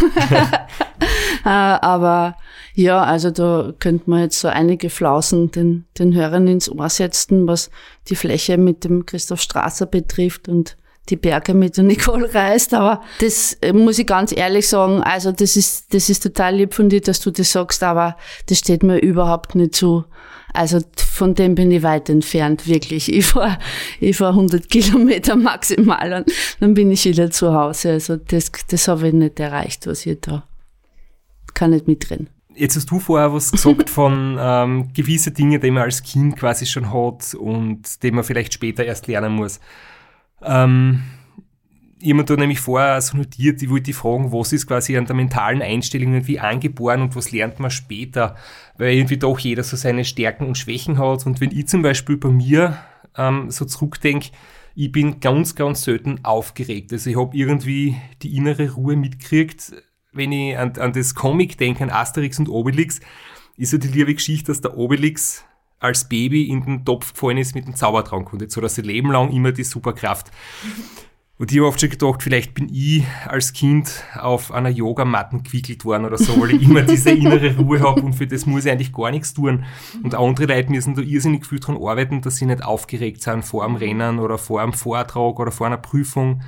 [1.45, 2.37] Äh, aber
[2.73, 7.47] ja, also da könnte man jetzt so einige Flausen den, den Hörern ins Ohr setzen,
[7.47, 7.71] was
[8.09, 10.79] die Fläche mit dem Christoph Strasser betrifft und
[11.11, 15.33] die Berge mit der Nicole reist, aber das äh, muss ich ganz ehrlich sagen, also
[15.33, 18.83] das ist, das ist total lieb von dir, dass du das sagst, aber das steht
[18.83, 20.05] mir überhaupt nicht zu.
[20.55, 23.13] Also von dem bin ich weit entfernt, wirklich.
[23.13, 23.59] Ich fahre
[24.01, 27.91] ich fahr 100 Kilometer maximal und dann bin ich wieder zu Hause.
[27.91, 30.45] Also das, das habe ich nicht erreicht, was ich da
[31.55, 32.29] kann nicht mitreden.
[32.57, 36.67] Jetzt hast du vorher was gesagt von ähm, gewisse Dinge, die man als Kind quasi
[36.67, 39.61] schon hat und die man vielleicht später erst lernen muss.
[40.43, 41.03] Ähm,
[42.05, 45.63] jemand da nämlich vorher so notiert, ich wollte fragen, was ist quasi an der mentalen
[45.63, 48.37] Einstellung irgendwie angeboren und was lernt man später?
[48.77, 51.27] Weil irgendwie doch jeder so seine Stärken und Schwächen hat.
[51.27, 52.79] Und wenn ich zum Beispiel bei mir
[53.17, 54.31] ähm, so zurückdenke,
[54.77, 56.93] ich bin ganz, ganz selten aufgeregt.
[56.93, 59.73] Also ich habe irgendwie die innere Ruhe mitgekriegt,
[60.13, 63.01] wenn ich an, an das Comic denke, an Asterix und Obelix,
[63.57, 65.45] ist ja die liebe Geschichte, dass der Obelix
[65.79, 69.11] als Baby in den Topf gefallen ist mit dem Zaubertrank und jetzt so das Leben
[69.11, 70.31] lang immer die Superkraft.
[71.37, 75.85] Und ich habe oft schon gedacht, vielleicht bin ich als Kind auf einer Yogamatten gewickelt
[75.85, 78.71] worden oder so, weil ich immer diese innere Ruhe habe und für das muss ich
[78.71, 79.65] eigentlich gar nichts tun.
[80.05, 83.67] Und andere Leute müssen da irrsinnig viel dran arbeiten, dass sie nicht aufgeregt sind vor
[83.67, 86.43] dem Rennen oder vor einem Vortrag oder vor einer Prüfung.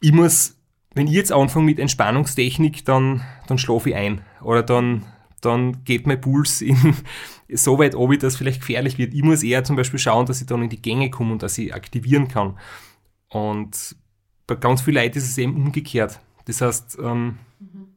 [0.00, 0.56] Ich muss,
[0.94, 4.22] wenn ich jetzt anfange mit Entspannungstechnik, dann, dann schlafe ich ein.
[4.40, 5.04] Oder dann,
[5.42, 6.96] dann geht mein Puls in,
[7.52, 9.12] so weit ob, dass vielleicht gefährlich wird.
[9.12, 11.58] Ich muss eher zum Beispiel schauen, dass ich dann in die Gänge komme und dass
[11.58, 12.54] ich aktivieren kann.
[13.34, 13.96] Und
[14.46, 16.20] bei ganz vielen Leuten ist es eben umgekehrt.
[16.44, 17.88] Das heißt, ähm, mhm.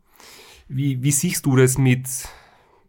[0.67, 2.07] wie, wie siehst du das mit,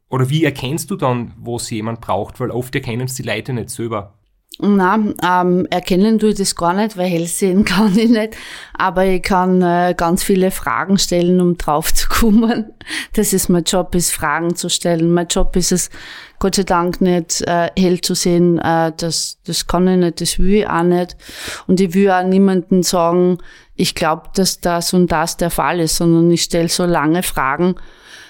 [0.08, 2.40] oder wie erkennst du dann, was jemand braucht?
[2.40, 4.14] Weil oft erkennen es die Leute nicht selber.
[4.60, 8.36] Na, ähm, erkennen tue ich das gar nicht, weil hell sehen kann ich nicht.
[8.72, 12.72] Aber ich kann äh, ganz viele Fragen stellen, um drauf zu kommen.
[13.12, 15.12] Das ist mein Job, ist Fragen zu stellen.
[15.12, 15.90] Mein Job ist es,
[16.38, 18.58] Gott sei Dank nicht äh, hell zu sehen.
[18.58, 21.16] Äh, das, das kann ich nicht, das will ich auch nicht.
[21.66, 23.38] Und ich will auch niemanden sagen,
[23.74, 27.76] ich glaube, dass das und das der Fall ist, sondern ich stelle so lange Fragen,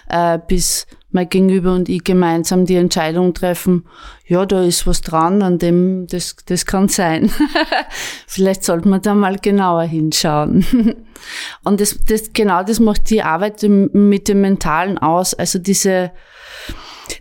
[0.09, 3.87] äh, bis mein Gegenüber und ich gemeinsam die Entscheidung treffen,
[4.27, 7.31] ja, da ist was dran, an dem, das, das kann sein.
[8.27, 10.67] Vielleicht sollte man da mal genauer hinschauen.
[11.65, 15.33] und das, das, genau das macht die Arbeit mit dem Mentalen aus.
[15.33, 16.11] Also diese,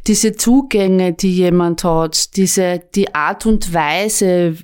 [0.08, 4.56] diese Zugänge, die jemand hat, diese, die Art und Weise.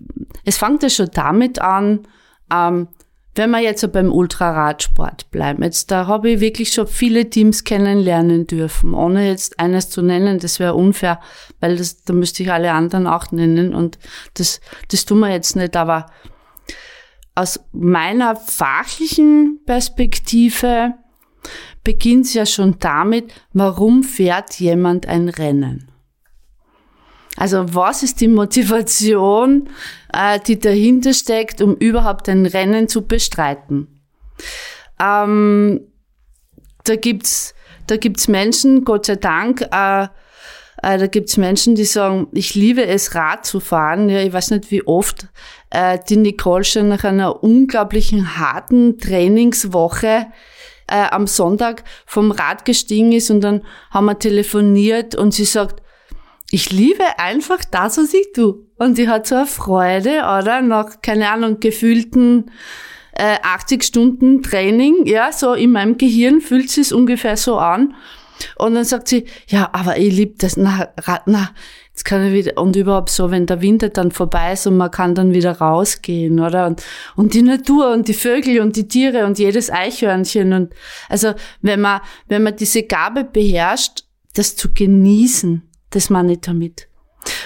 [0.46, 2.08] Es fängt ja schon damit an,
[2.52, 2.88] ähm,
[3.36, 8.46] wenn wir jetzt beim Ultraradsport bleiben, jetzt da habe ich wirklich schon viele Teams kennenlernen
[8.46, 11.20] dürfen, ohne jetzt eines zu nennen, das wäre unfair,
[11.60, 13.98] weil das, da müsste ich alle anderen auch nennen und
[14.36, 16.06] das, das tun wir jetzt nicht, aber
[17.34, 20.94] aus meiner fachlichen Perspektive
[21.84, 25.90] beginnt es ja schon damit, warum fährt jemand ein Rennen?
[27.36, 29.70] Also was ist die Motivation,
[30.14, 33.88] äh, die dahinter steckt, um überhaupt ein Rennen zu bestreiten?
[35.00, 35.82] Ähm,
[36.84, 37.56] da gibt's
[37.88, 42.86] da gibt's Menschen, Gott sei Dank, äh, äh, da gibt's Menschen, die sagen, ich liebe
[42.86, 44.10] es, Rad zu fahren.
[44.10, 45.28] Ja, ich weiß nicht, wie oft
[45.70, 50.28] äh, die Nicole schon nach einer unglaublichen harten Trainingswoche
[50.88, 55.82] äh, am Sonntag vom Rad gestiegen ist und dann haben wir telefoniert und sie sagt,
[56.52, 58.60] ich liebe einfach das, was ich tue.
[58.78, 60.62] Und sie hat so eine Freude, oder?
[60.62, 62.52] Nach, keine Ahnung, gefühlten
[63.14, 67.96] äh, 80 Stunden Training, ja, so in meinem Gehirn fühlt sie es ungefähr so an.
[68.58, 70.90] Und dann sagt sie, ja, aber ich liebe das, na,
[71.26, 71.52] na,
[71.94, 74.90] jetzt kann ich wieder, und überhaupt so, wenn der Winter dann vorbei ist und man
[74.90, 76.66] kann dann wieder rausgehen, oder?
[76.66, 76.82] Und,
[77.16, 80.74] und die Natur und die Vögel und die Tiere und jedes Eichhörnchen und,
[81.08, 86.88] also, wenn man, wenn man diese Gabe beherrscht, das zu genießen, das meine ich damit.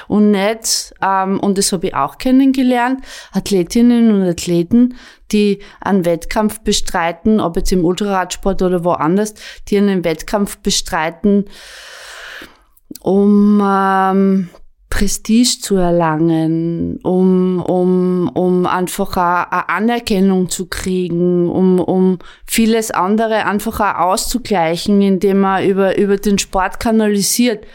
[0.08, 3.02] Und nicht, ähm, und das habe ich auch kennengelernt,
[3.34, 4.96] Athletinnen und Athleten,
[5.32, 9.34] die einen Wettkampf bestreiten, ob jetzt im Ultraradsport oder woanders,
[9.68, 11.46] die einen Wettkampf bestreiten,
[13.08, 14.50] um ähm,
[14.90, 23.46] Prestige zu erlangen, um, um, um einfach eine Anerkennung zu kriegen, um, um vieles andere
[23.46, 27.66] einfach auch auszugleichen, indem man über, über den Sport kanalisiert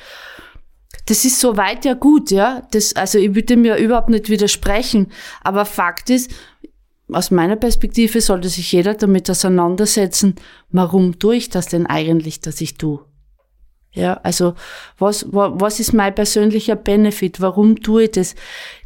[1.07, 2.63] das ist soweit ja gut, ja.
[2.71, 5.09] Das, also ich würde mir überhaupt nicht widersprechen.
[5.43, 6.31] Aber Fakt ist,
[7.11, 10.37] aus meiner Perspektive sollte sich jeder damit auseinandersetzen,
[10.71, 13.01] warum tue ich das denn eigentlich, dass ich tue?
[13.95, 14.55] Ja, also
[14.99, 17.41] was, was ist mein persönlicher Benefit?
[17.43, 18.35] Warum tue ich das?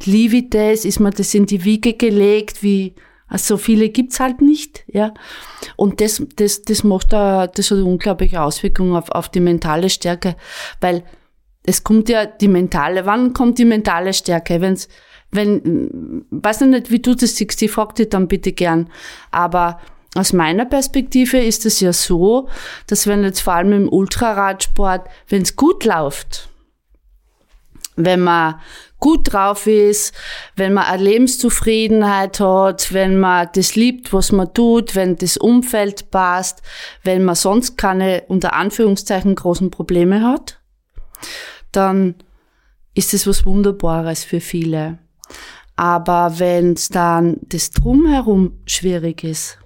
[0.03, 0.83] Liebe ich das?
[0.83, 2.61] Ist mir das in die Wiege gelegt?
[2.61, 2.93] Wie,
[3.29, 5.13] also so viele gibt's halt nicht, ja.
[5.77, 10.35] Und das, das, das macht da, das hat unglaubliche Auswirkungen auf, auf die mentale Stärke,
[10.81, 11.03] weil
[11.63, 14.61] es kommt ja die mentale, wann kommt die mentale Stärke?
[14.61, 14.87] Wenn's,
[15.31, 18.89] wenn, weiß nicht, wie du das siehst, ich frag dich dann bitte gern.
[19.31, 19.79] Aber
[20.15, 22.49] aus meiner Perspektive ist es ja so,
[22.87, 26.49] dass wenn jetzt vor allem im Ultraradsport, wenn es gut läuft,
[27.95, 28.55] wenn man
[28.99, 30.13] gut drauf ist,
[30.55, 36.09] wenn man eine Lebenszufriedenheit hat, wenn man das liebt, was man tut, wenn das Umfeld
[36.09, 36.61] passt,
[37.03, 40.59] wenn man sonst keine unter Anführungszeichen großen Probleme hat,
[41.71, 42.15] dann
[42.93, 44.97] ist es was Wunderbares für viele.
[45.75, 49.59] Aber wenn es dann das Drumherum schwierig ist,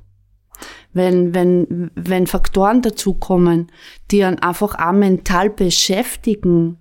[0.94, 3.72] wenn, wenn, wenn Faktoren dazukommen,
[4.12, 6.78] die einen einfach auch mental beschäftigen,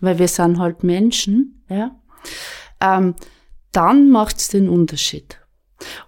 [0.00, 1.92] weil wir sind halt Menschen, ja,
[2.80, 3.14] ähm,
[3.72, 5.40] dann macht's den Unterschied.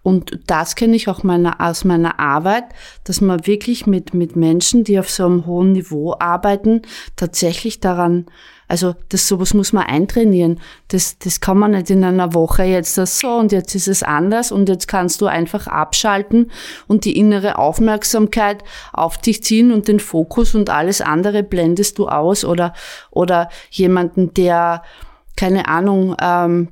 [0.03, 2.65] Und das kenne ich auch meiner, aus meiner Arbeit,
[3.05, 6.83] dass man wirklich mit, mit Menschen, die auf so einem hohen Niveau arbeiten,
[7.17, 8.27] tatsächlich daran,
[8.73, 10.59] also das sowas muss man eintrainieren.
[10.89, 14.03] Das, das kann man nicht in einer Woche jetzt das so und jetzt ist es
[14.03, 16.51] anders und jetzt kannst du einfach abschalten
[16.89, 18.65] und die innere Aufmerksamkeit
[18.95, 22.73] auf dich ziehen und den Fokus und alles andere blendest du aus oder,
[23.11, 24.83] oder jemanden, der,
[25.37, 26.69] keine Ahnung, ähm,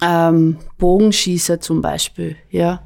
[0.00, 2.83] ähm, Bogenschießer zum Beispiel, ja,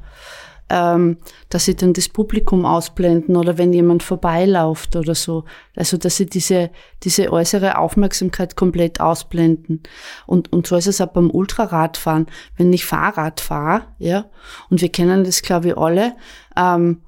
[0.69, 1.17] ähm,
[1.49, 5.45] dass sie dann das Publikum ausblenden oder wenn jemand vorbeilauft oder so.
[5.75, 6.69] Also, dass sie diese,
[7.03, 9.83] diese äußere Aufmerksamkeit komplett ausblenden.
[10.25, 12.27] Und, und so ist es auch beim Ultraradfahren.
[12.57, 14.25] Wenn ich Fahrrad fahre, ja,
[14.69, 16.15] und wir kennen das, glaube ich, alle,
[16.55, 17.01] ähm,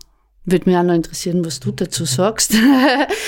[0.43, 2.55] Würde mich auch noch interessieren, was du dazu sagst.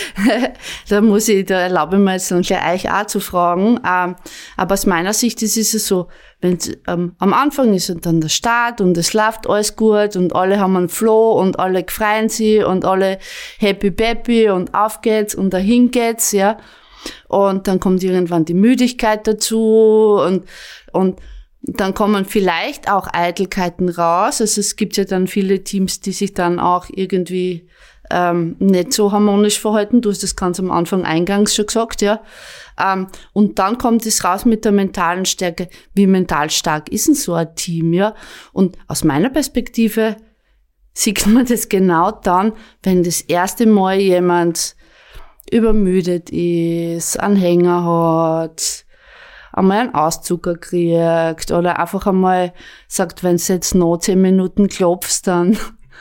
[0.90, 3.80] da muss ich, da erlaube ich mir jetzt dann gleich euch auch zu fragen.
[3.88, 4.16] Ähm,
[4.58, 6.08] aber aus meiner Sicht ist es so,
[6.42, 6.58] wenn
[6.88, 10.76] ähm, am Anfang ist dann der Start und es läuft alles gut und alle haben
[10.76, 13.20] einen Flow und alle freuen sich und alle
[13.60, 16.58] happy peppy und auf geht's und dahin geht's, ja.
[17.28, 20.46] Und dann kommt irgendwann die Müdigkeit dazu und,
[20.94, 21.20] und
[21.64, 24.42] dann kommen vielleicht auch Eitelkeiten raus.
[24.42, 27.68] Also es gibt ja dann viele Teams, die sich dann auch irgendwie
[28.12, 30.02] ähm, nicht so harmonisch verhalten.
[30.02, 32.22] Du hast das ganz am Anfang eingangs schon gesagt, ja.
[32.78, 35.70] Ähm, und dann kommt es raus mit der mentalen Stärke.
[35.94, 38.14] Wie mental stark ist denn so ein Team, ja?
[38.52, 40.18] Und aus meiner Perspektive
[40.94, 42.54] sieht man das genau dann,
[42.84, 44.76] wenn das erste Mal jemand
[45.50, 48.86] übermüdet ist, einen Hänger hat,
[49.54, 52.54] einmal einen Auszucker kriegt oder einfach einmal
[52.88, 55.58] sagt, wenn du jetzt noch zehn Minuten klopfst, dann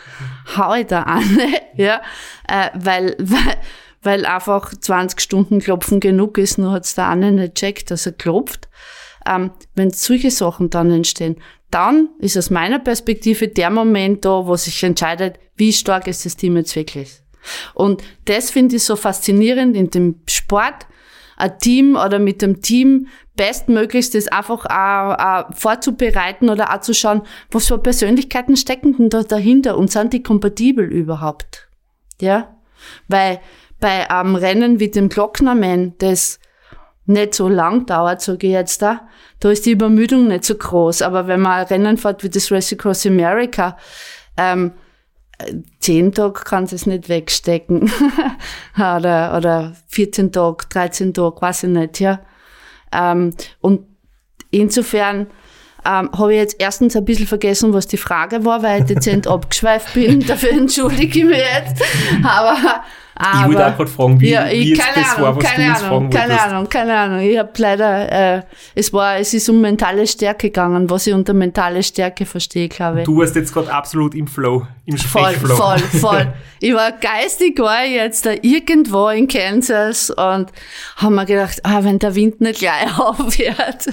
[0.57, 1.39] hau ich da an,
[1.77, 2.01] ja,
[2.49, 3.57] äh, weil, weil,
[4.03, 8.13] weil einfach 20 Stunden Klopfen genug ist, nur hat's der eine nicht checkt, dass er
[8.13, 8.69] klopft.
[9.25, 11.37] Ähm, wenn solche Sachen dann entstehen,
[11.71, 16.37] dann ist aus meiner Perspektive der Moment da, wo sich entscheidet, wie stark ist das
[16.37, 17.23] Team jetzt wirklich.
[17.75, 20.87] Und das finde ich so faszinierend in dem Sport,
[21.43, 26.95] ein Team oder mit dem Team bestmöglichst das einfach auch, auch vorzubereiten oder auch zu
[26.95, 31.69] schauen, was für Persönlichkeiten stecken denn da dahinter und sind die kompatibel überhaupt?
[32.21, 32.55] Ja?
[33.09, 33.41] Weil
[33.81, 36.39] bei einem Rennen wie dem Glocknerman, das
[37.07, 39.09] nicht so lang dauert, sage ich jetzt da,
[39.41, 41.03] da ist die Übermüdung nicht so groß.
[41.03, 43.77] Aber wenn man ein Rennen fährt wie das Race Across America,
[44.37, 44.73] ähm,
[45.81, 47.91] zehn Tage kann es nicht wegstecken.
[48.77, 52.21] oder, oder 14 Tage, 13 Tage, weiß ich nicht, ja.
[52.93, 53.87] Ähm, und
[54.51, 55.29] insofern
[55.85, 59.27] ähm, habe ich jetzt erstens ein bisschen vergessen, was die Frage war, weil ich dezent
[59.29, 60.21] abgeschweift bin.
[60.27, 61.83] Dafür entschuldige ich mich jetzt.
[62.23, 62.57] Aber
[63.15, 65.37] aber, ich wollte auch gerade fragen, wie, ja, ich, wie jetzt keine das Ahnung, war,
[65.37, 66.47] was keine du uns Ahnung, keine wolltest.
[66.49, 67.21] Ahnung, keine Ahnung.
[67.21, 68.43] Ich habe leider, äh,
[68.75, 73.01] es war, es ist um mentale Stärke gegangen, was ich unter mentale Stärke verstehe, glaube
[73.01, 73.05] ich.
[73.05, 75.57] Du warst jetzt gerade absolut im Flow, im Voll, Sprechflow.
[75.57, 76.33] voll, voll.
[76.65, 80.47] Ich war geistig, war ich jetzt da irgendwo in Kansas und
[80.97, 83.87] haben mir gedacht, ah, wenn der Wind nicht gleich aufhört.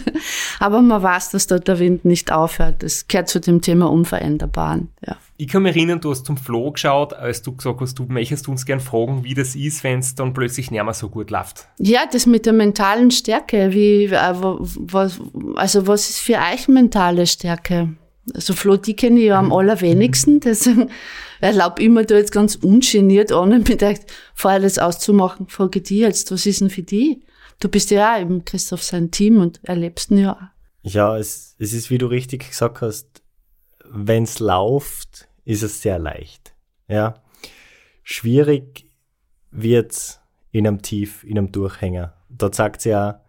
[0.59, 2.83] Aber man weiß, dass dort der Wind nicht aufhört.
[2.83, 5.15] Das gehört zu dem Thema Unveränderbaren, ja.
[5.41, 8.49] Ich kann mich erinnern, du hast zum Flo geschaut, als du gesagt hast, du möchtest
[8.49, 11.65] uns gern fragen, wie das ist, wenn es dann plötzlich nicht mehr so gut läuft.
[11.77, 15.21] Ja, das mit der mentalen Stärke, wie, äh, was,
[15.55, 17.95] also was ist für euch mentale Stärke?
[18.33, 20.89] Also Flo, die kenne ich ja am allerwenigsten, deswegen
[21.39, 24.01] erlaube ich mir da jetzt ganz ungeniert an, und mir gedacht,
[24.35, 27.23] vorher das auszumachen, frage ich die jetzt, was ist denn für die?
[27.61, 30.91] Du bist ja auch eben Christoph sein Team und erlebst ihn ja auch.
[30.91, 33.21] Ja, es, es ist, wie du richtig gesagt hast,
[33.89, 36.53] wenn es läuft, ist es sehr leicht.
[36.87, 37.23] Ja.
[38.03, 38.85] Schwierig
[39.49, 40.21] wird
[40.51, 42.13] in einem Tief, in einem Durchhänger.
[42.29, 43.21] Da zeigt sich ja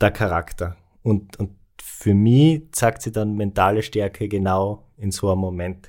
[0.00, 0.76] der Charakter.
[1.02, 5.88] Und, und für mich zeigt sie dann mentale Stärke genau in so einem Moment.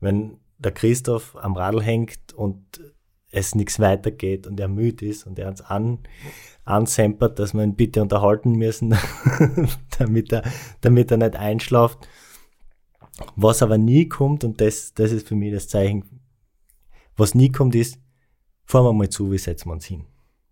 [0.00, 2.80] Wenn der Christoph am Radl hängt und
[3.30, 5.98] es nichts weitergeht und er müde ist und er uns an,
[6.64, 8.96] ansempert, dass wir ihn bitte unterhalten müssen,
[9.98, 10.44] damit, er,
[10.80, 12.08] damit er nicht einschlaft.
[13.36, 16.04] Was aber nie kommt, und das, das ist für mich das Zeichen,
[17.16, 17.98] was nie kommt, ist,
[18.64, 20.04] fahren wir mal zu, wie setzen wir uns hin.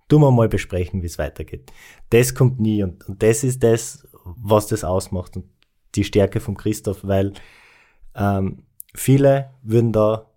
[0.08, 1.72] Tun wir mal besprechen, wie es weitergeht.
[2.10, 5.44] Das kommt nie und, und das ist das, was das ausmacht und
[5.94, 7.32] die Stärke von Christoph, weil
[8.14, 8.62] ähm,
[8.94, 10.30] viele würden da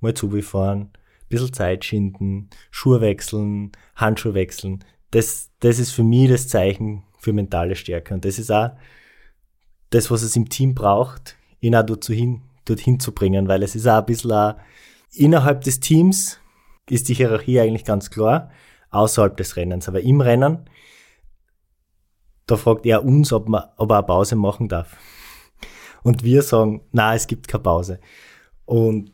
[0.00, 4.84] mal zubefahren, ein bisschen Zeit schinden, Schuhe wechseln, Handschuhe wechseln.
[5.10, 8.70] Das, das ist für mich das Zeichen für mentale Stärke und das ist auch
[9.90, 13.74] das, was es im Team braucht, ihn auch dorthin, hin, dorthin zu bringen, weil es
[13.74, 14.54] ist auch ein bisschen auch,
[15.12, 16.38] innerhalb des Teams
[16.88, 18.50] ist die Hierarchie eigentlich ganz klar,
[18.90, 19.88] außerhalb des Rennens.
[19.88, 20.68] Aber im Rennen,
[22.46, 24.96] da fragt er uns, ob, man, ob er eine Pause machen darf.
[26.02, 28.00] Und wir sagen, na, es gibt keine Pause.
[28.64, 29.12] Und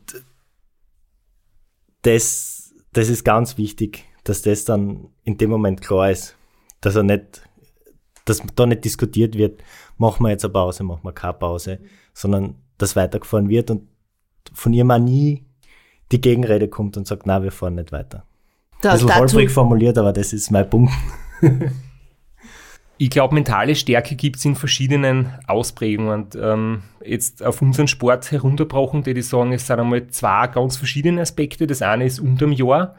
[2.01, 6.37] das, das ist ganz wichtig, dass das dann in dem Moment klar ist,
[6.81, 7.41] dass er nicht,
[8.25, 9.61] dass da nicht diskutiert wird,
[9.97, 11.79] machen wir jetzt eine Pause, machen wir keine Pause,
[12.17, 13.83] sondern dass weitergefahren wird und
[14.51, 15.45] von ihm auch nie
[16.11, 18.23] die Gegenrede kommt und sagt, na, wir fahren nicht weiter.
[18.81, 20.91] Da, Ein bisschen holprig formuliert, aber das ist mein Punkt.
[22.99, 26.11] Ich glaube, mentale Stärke gibt es in verschiedenen Ausprägungen.
[26.11, 30.77] Und, ähm, jetzt auf unseren Sport herunterbrochen, die ich sagen, es sind einmal zwei ganz
[30.77, 31.67] verschiedene Aspekte.
[31.67, 32.95] Das eine ist unterm Jahr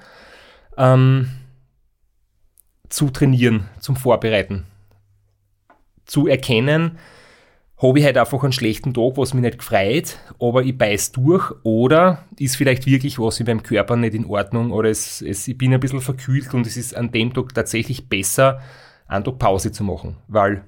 [0.77, 1.29] ähm,
[2.89, 4.67] zu trainieren, zum Vorbereiten,
[6.05, 6.99] zu erkennen,
[7.81, 11.53] habe ich halt einfach einen schlechten Tag, was mich nicht gefreut, aber ich beiß durch
[11.63, 15.57] oder ist vielleicht wirklich was in meinem Körper nicht in Ordnung oder es, es, ich
[15.57, 18.61] bin ein bisschen verkühlt und es ist an dem Tag tatsächlich besser,
[19.07, 20.65] einen Tag Pause zu machen, weil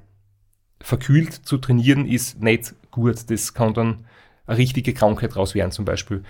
[0.81, 3.31] verkühlt zu trainieren ist nicht gut.
[3.31, 4.07] Das kann dann
[4.47, 6.23] eine richtige Krankheit raus werden zum Beispiel.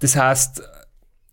[0.00, 0.62] Das heißt,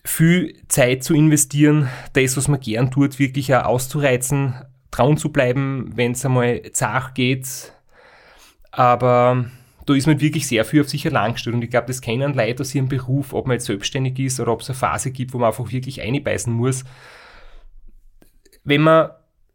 [0.03, 4.55] viel Zeit zu investieren, das, was man gern tut, wirklich auch auszureizen,
[4.91, 7.73] trauen zu bleiben, wenn es einmal zach geht.
[8.71, 9.45] Aber
[9.85, 11.55] da ist man wirklich sehr viel auf sich allein gestellt.
[11.55, 14.51] Und ich glaube, das kennen Leute aus ihrem Beruf, ob man jetzt selbstständig ist oder
[14.51, 16.83] ob es eine Phase gibt, wo man einfach wirklich einbeißen muss.
[18.63, 19.11] Wenn man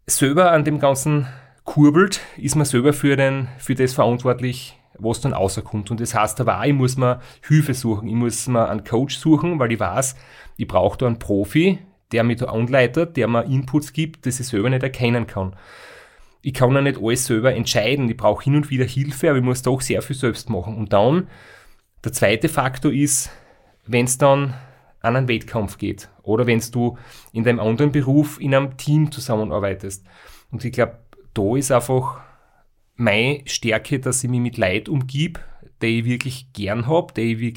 [0.07, 1.27] selber an dem Ganzen
[1.65, 5.91] kurbelt, ist man selber für, den, für das verantwortlich, was dann rauskommt.
[5.91, 8.09] Und das heißt aber auch, ich muss mir Hilfe suchen.
[8.09, 10.17] Ich muss mir einen Coach suchen, weil ich weiß,
[10.57, 11.79] ich brauche da einen Profi,
[12.11, 15.57] der mich da anleitet, der mir Inputs gibt, das ich selber nicht erkennen kann.
[16.43, 18.09] Ich kann ja nicht alles selber entscheiden.
[18.09, 20.77] Ich brauche hin und wieder Hilfe, aber ich muss doch sehr viel selbst machen.
[20.77, 21.29] Und dann,
[22.05, 23.31] der zweite Faktor ist,
[23.87, 24.55] wenn es dann
[25.01, 26.99] an einen Wettkampf geht oder wenn du
[27.33, 30.05] in deinem anderen Beruf in einem Team zusammenarbeitest.
[30.51, 30.99] Und ich glaube,
[31.35, 32.21] da ist einfach
[32.95, 35.41] meine Stärke, dass ich mich mit Leid umgib,
[35.81, 37.57] die ich wirklich gern habe, denen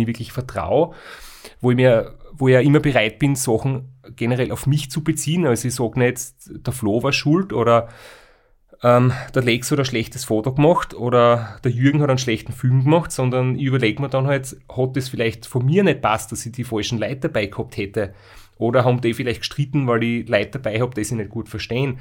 [0.00, 0.94] ich wirklich vertraue,
[1.60, 5.46] wo ich mir, wo ich ja immer bereit bin, Sachen generell auf mich zu beziehen.
[5.46, 7.88] Also ich sage nicht, der Flo war schuld oder
[8.82, 12.84] ähm, der Lex hat ein schlechtes Foto gemacht oder der Jürgen hat einen schlechten Film
[12.84, 16.44] gemacht, sondern ich überlege mir dann halt, hat das vielleicht von mir nicht passt, dass
[16.44, 18.14] ich die falschen Leute dabei gehabt hätte?
[18.58, 21.98] Oder haben die vielleicht gestritten, weil ich Leute dabei habe, die sie nicht gut verstehen?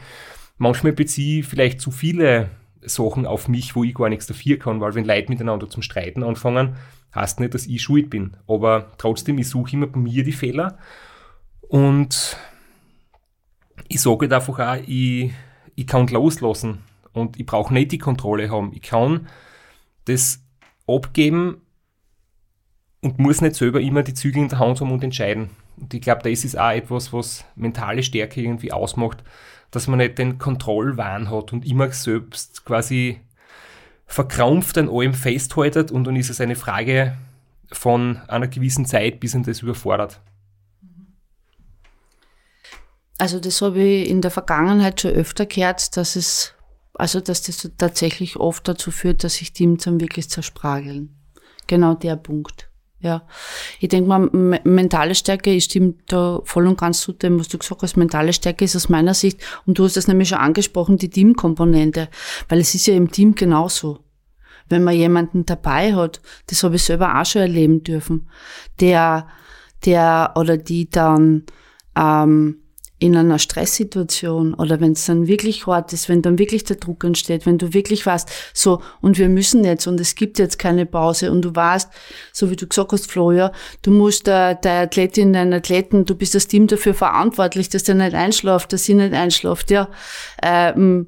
[0.58, 2.50] Manchmal beziehe ich vielleicht zu viele
[2.88, 6.24] Sachen auf mich, wo ich gar nichts dafür kann, weil wenn Leute miteinander zum Streiten
[6.24, 6.76] anfangen,
[7.14, 8.36] heißt nicht, dass ich schuld bin.
[8.48, 10.78] Aber trotzdem, ich suche immer bei mir die Fehler
[11.62, 12.38] und
[13.88, 15.32] ich sage einfach auch, ich,
[15.76, 16.80] ich kann loslassen
[17.14, 18.72] und ich brauche nicht die Kontrolle haben.
[18.74, 19.28] Ich kann
[20.06, 20.42] das
[20.88, 21.62] abgeben
[23.02, 25.50] und muss nicht selber immer die Zügel in der Hand haben und entscheiden.
[25.78, 29.24] Und ich glaube, das ist auch etwas, was mentale Stärke irgendwie ausmacht,
[29.72, 33.20] dass man nicht den Kontrollwahn hat und immer selbst quasi
[34.08, 37.18] verkrampft an allem festhaltet und dann ist es eine Frage
[37.72, 40.22] von einer gewissen Zeit, bis ihn das überfordert.
[43.18, 46.54] Also das habe ich in der Vergangenheit schon öfter gehört, dass es,
[46.94, 51.16] also dass das tatsächlich oft dazu führt, dass sich Teams dann wirklich zersprageln.
[51.68, 52.70] Genau der Punkt.
[53.00, 53.28] Ja,
[53.80, 54.30] ich denke mal,
[54.64, 57.98] mentale Stärke, ich stimme da voll und ganz zu dem, was du gesagt hast.
[57.98, 62.10] Mentale Stärke ist aus meiner Sicht, und du hast das nämlich schon angesprochen, die Teamkomponente,
[62.50, 64.00] weil es ist ja im Team genauso.
[64.70, 68.28] Wenn man jemanden dabei hat, das habe ich selber auch schon erleben dürfen,
[68.80, 69.28] der,
[69.86, 71.44] der oder die dann
[71.96, 72.65] ähm,
[72.98, 77.04] in einer Stresssituation oder wenn es dann wirklich hart ist, wenn dann wirklich der Druck
[77.04, 80.86] entsteht, wenn du wirklich weißt, so, und wir müssen jetzt und es gibt jetzt keine
[80.86, 81.90] Pause und du weißt,
[82.32, 86.16] so wie du gesagt hast, Flo, ja, du musst der, der Athletin, deinen Athleten, du
[86.16, 89.90] bist das Team dafür verantwortlich, dass der nicht einschläft, dass sie nicht einschläft, ja,
[90.42, 91.08] ähm,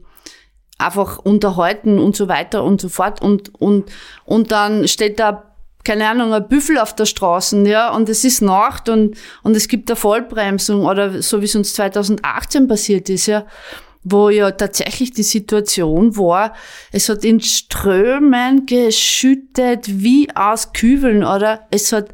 [0.77, 3.89] einfach unterhalten und so weiter und so fort und, und,
[4.25, 5.46] und dann steht da
[5.83, 9.67] keine Ahnung, ein Büffel auf der Straße, ja, und es ist Nacht und, und es
[9.67, 13.45] gibt eine Vollbremsung oder so wie es uns 2018 passiert ist, ja,
[14.03, 16.53] wo ja tatsächlich die Situation war,
[16.91, 22.09] es hat in Strömen geschüttet wie aus Kübeln oder es hat,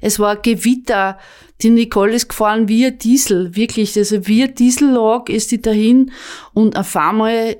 [0.00, 1.18] es war Gewitter.
[1.62, 6.12] Die Nicole ist gefahren wie ein Diesel, wirklich, also wie ein Diesellog ist die dahin
[6.52, 7.56] und auf einmal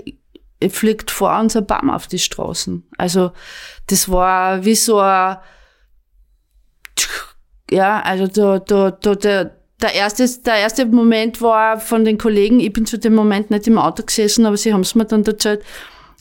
[0.71, 2.85] fliegt vor uns ein Baum auf die Straßen.
[2.99, 3.33] Also,
[3.87, 5.39] das war wie so ein,
[7.71, 12.61] ja, also da, da, da, der, der erste, der erste Moment war von den Kollegen,
[12.61, 15.25] ich bin zu dem Moment nicht im Auto gesessen, aber sie haben es mir dann
[15.25, 15.65] erzählt.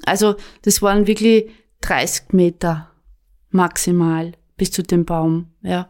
[0.06, 1.50] Also das waren wirklich
[1.82, 2.92] 30 Meter
[3.50, 5.52] maximal bis zu dem Baum.
[5.62, 5.90] Ja.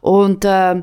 [0.00, 0.82] Und äh,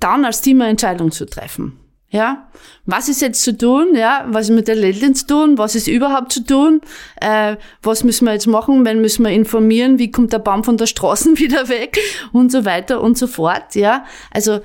[0.00, 1.78] dann als Team Entscheidung zu treffen.
[2.08, 2.48] Ja,
[2.84, 3.88] was ist jetzt zu tun?
[3.94, 5.58] Ja, was ist mit der Ländlin zu tun?
[5.58, 6.80] Was ist überhaupt zu tun?
[7.20, 8.84] Äh, was müssen wir jetzt machen?
[8.84, 9.98] Wenn müssen wir informieren?
[9.98, 11.98] Wie kommt der Baum von der Straße wieder weg?
[12.32, 13.74] Und so weiter und so fort.
[13.74, 14.60] Ja, also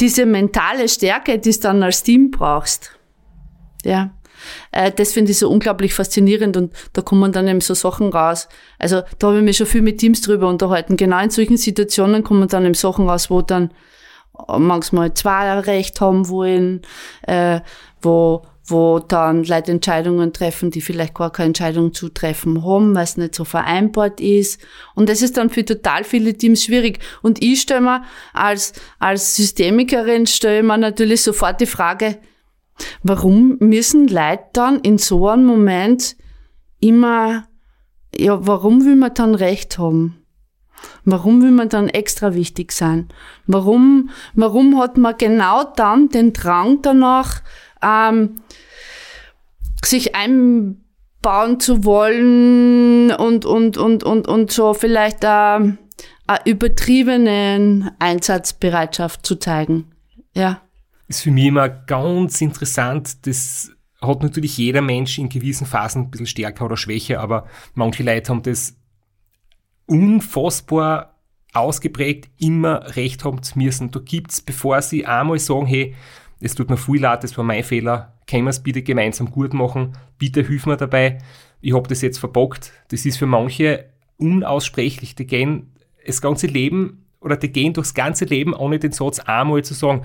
[0.00, 2.92] diese mentale Stärke, die du dann als Team brauchst.
[3.84, 4.10] Ja,
[4.72, 8.48] äh, das finde ich so unglaublich faszinierend und da kommen dann eben so Sachen raus.
[8.78, 10.96] Also da habe ich mich schon viel mit Teams drüber unterhalten.
[10.96, 13.70] Genau in solchen Situationen kommen dann eben Sachen raus, wo dann
[14.58, 16.82] manchmal zwei Recht haben wollen,
[17.22, 17.60] äh,
[18.00, 23.04] wo, wo dann Leute Entscheidungen treffen, die vielleicht gar keine Entscheidung zu treffen haben, weil
[23.04, 24.60] es nicht so vereinbart ist.
[24.94, 27.00] Und das ist dann für total viele Teams schwierig.
[27.22, 28.02] Und ich stelle mir
[28.32, 32.18] als, als Systemikerin stelle mir natürlich sofort die Frage,
[33.02, 36.16] warum müssen Leute dann in so einem Moment
[36.80, 37.48] immer
[38.16, 40.17] ja, warum will man dann Recht haben?
[41.04, 43.08] Warum will man dann extra wichtig sein?
[43.46, 47.42] Warum, warum hat man genau dann den Drang danach,
[47.82, 48.42] ähm,
[49.84, 55.78] sich einbauen zu wollen und, und, und, und, und so vielleicht ähm,
[56.26, 59.92] eine übertriebene Einsatzbereitschaft zu zeigen?
[60.34, 60.62] Ja.
[61.06, 66.10] Ist für mich immer ganz interessant, das hat natürlich jeder Mensch in gewissen Phasen ein
[66.10, 68.77] bisschen stärker oder schwächer, aber manche Leute haben das
[69.88, 71.16] unfassbar
[71.52, 73.90] ausgeprägt, immer recht haben zu müssen.
[73.90, 75.94] Da gibt's, bevor sie einmal sagen, hey,
[76.40, 79.54] es tut mir viel leid, das war mein Fehler, können wir es bitte gemeinsam gut
[79.54, 81.18] machen, bitte hilf mir dabei,
[81.60, 82.72] ich habe das jetzt verbockt.
[82.88, 83.86] Das ist für manche
[84.18, 85.72] unaussprechlich, die gehen
[86.06, 90.02] das ganze Leben oder die gehen durchs ganze Leben, ohne den Satz einmal zu sagen.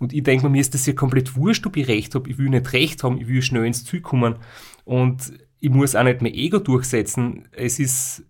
[0.00, 2.28] Und ich denke mir, ist das ja komplett wurscht, ob ich recht habe.
[2.28, 4.36] Ich will nicht recht haben, ich will schnell ins Ziel kommen.
[4.84, 7.48] Und ich muss auch nicht mehr Ego durchsetzen.
[7.52, 8.24] Es ist,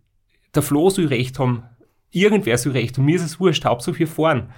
[0.57, 1.65] der Flo soll recht haben,
[2.11, 3.05] irgendwer soll recht haben.
[3.05, 4.51] Mir ist es wurscht, Hauptsache wir fahren.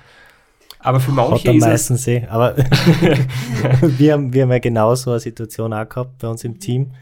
[0.81, 2.27] Aber für manche Hat ist es, meistens eh.
[2.29, 2.57] Aber
[3.81, 6.93] wir, haben, wir haben ja genau so eine Situation auch gehabt bei uns im Team.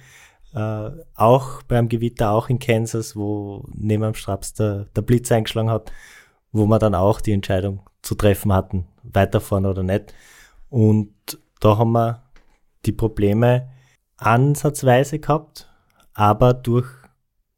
[0.54, 5.70] Äh, auch beim Gewitter, auch in Kansas, wo neben dem Straps der, der Blitz eingeschlagen
[5.70, 5.92] hat,
[6.52, 10.14] wo wir dann auch die Entscheidung zu treffen hatten, weiterfahren oder nicht.
[10.70, 11.12] Und
[11.60, 12.22] da haben wir
[12.86, 13.68] die Probleme
[14.16, 15.68] ansatzweise gehabt,
[16.14, 16.88] aber durch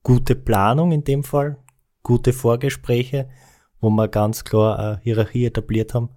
[0.03, 1.59] gute Planung in dem Fall,
[2.03, 3.29] gute Vorgespräche,
[3.81, 6.11] wo wir ganz klar eine Hierarchie etabliert haben,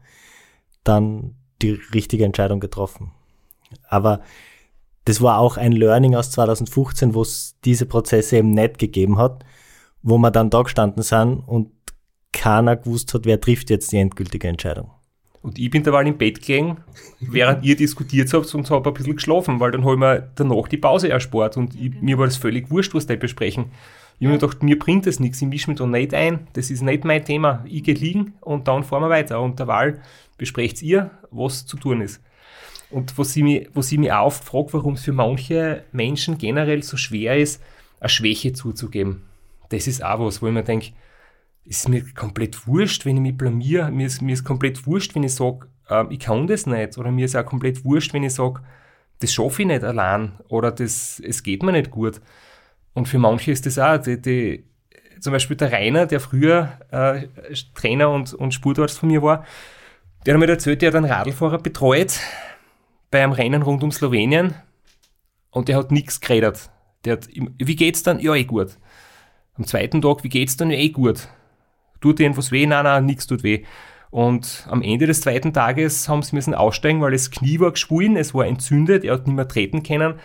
[0.84, 3.12] dann die richtige Entscheidung getroffen.
[3.88, 4.22] Aber
[5.06, 9.44] das war auch ein Learning aus 2015, wo es diese Prozesse eben nicht gegeben hat,
[10.02, 11.72] wo wir dann da gestanden sind und
[12.32, 14.92] keiner gewusst hat, wer trifft jetzt die endgültige Entscheidung.
[15.42, 16.78] Und ich bin derweil im Bett gelegen,
[17.20, 20.68] während ihr diskutiert habt und habe ein bisschen geschlafen, weil dann habe ich mir danach
[20.68, 23.72] die Pause erspart und ich, mir war das völlig wurscht, was die besprechen.
[24.20, 26.70] Ich habe mir gedacht, mir bringt das nichts, ich mische mich da nicht ein, das
[26.70, 27.66] ist nicht mein Thema.
[27.68, 29.42] Ich gehe liegen und dann fahren wir weiter.
[29.42, 30.00] Und derweil
[30.38, 32.22] besprecht ihr, was zu tun ist.
[32.92, 33.44] Und was ich
[33.98, 37.64] mich auch oft frage, warum es für manche Menschen generell so schwer ist,
[38.00, 39.24] eine Schwäche zuzugeben.
[39.70, 40.92] Das ist auch was, wo ich mir denke,
[41.66, 43.90] ist mir komplett wurscht, wenn ich mich blamier.
[43.90, 46.98] Mir ist, mir ist komplett wurscht, wenn ich sage, äh, ich kann das nicht.
[46.98, 48.62] Oder mir ist auch komplett wurscht, wenn ich sage,
[49.20, 50.34] das schaffe ich nicht allein.
[50.48, 52.22] Oder das, es geht mir nicht gut.
[52.94, 54.66] Und für manche ist das auch, die, die,
[55.20, 57.28] zum Beispiel der Rainer, der früher äh,
[57.76, 59.46] Trainer und, und Sportarzt von mir war,
[60.26, 62.20] der hat mir erzählt, der hat einen Radlfahrer betreut
[63.12, 64.56] bei einem Rennen rund um Slowenien
[65.52, 66.70] und der hat nichts geredet.
[67.06, 68.20] Der hat, wie geht's dann?
[68.20, 68.78] Ja, eh gut.
[69.56, 70.70] Am zweiten Tag, wie geht's dann?
[70.70, 71.28] Ja, eh gut.
[72.02, 72.66] Tut dir irgendwas weh?
[72.66, 73.64] Nein, nein, nichts tut weh.
[74.10, 78.18] Und am Ende des zweiten Tages haben sie müssen aussteigen, weil das Knie war geschwollen,
[78.18, 80.16] es war entzündet, er hat nicht mehr treten können.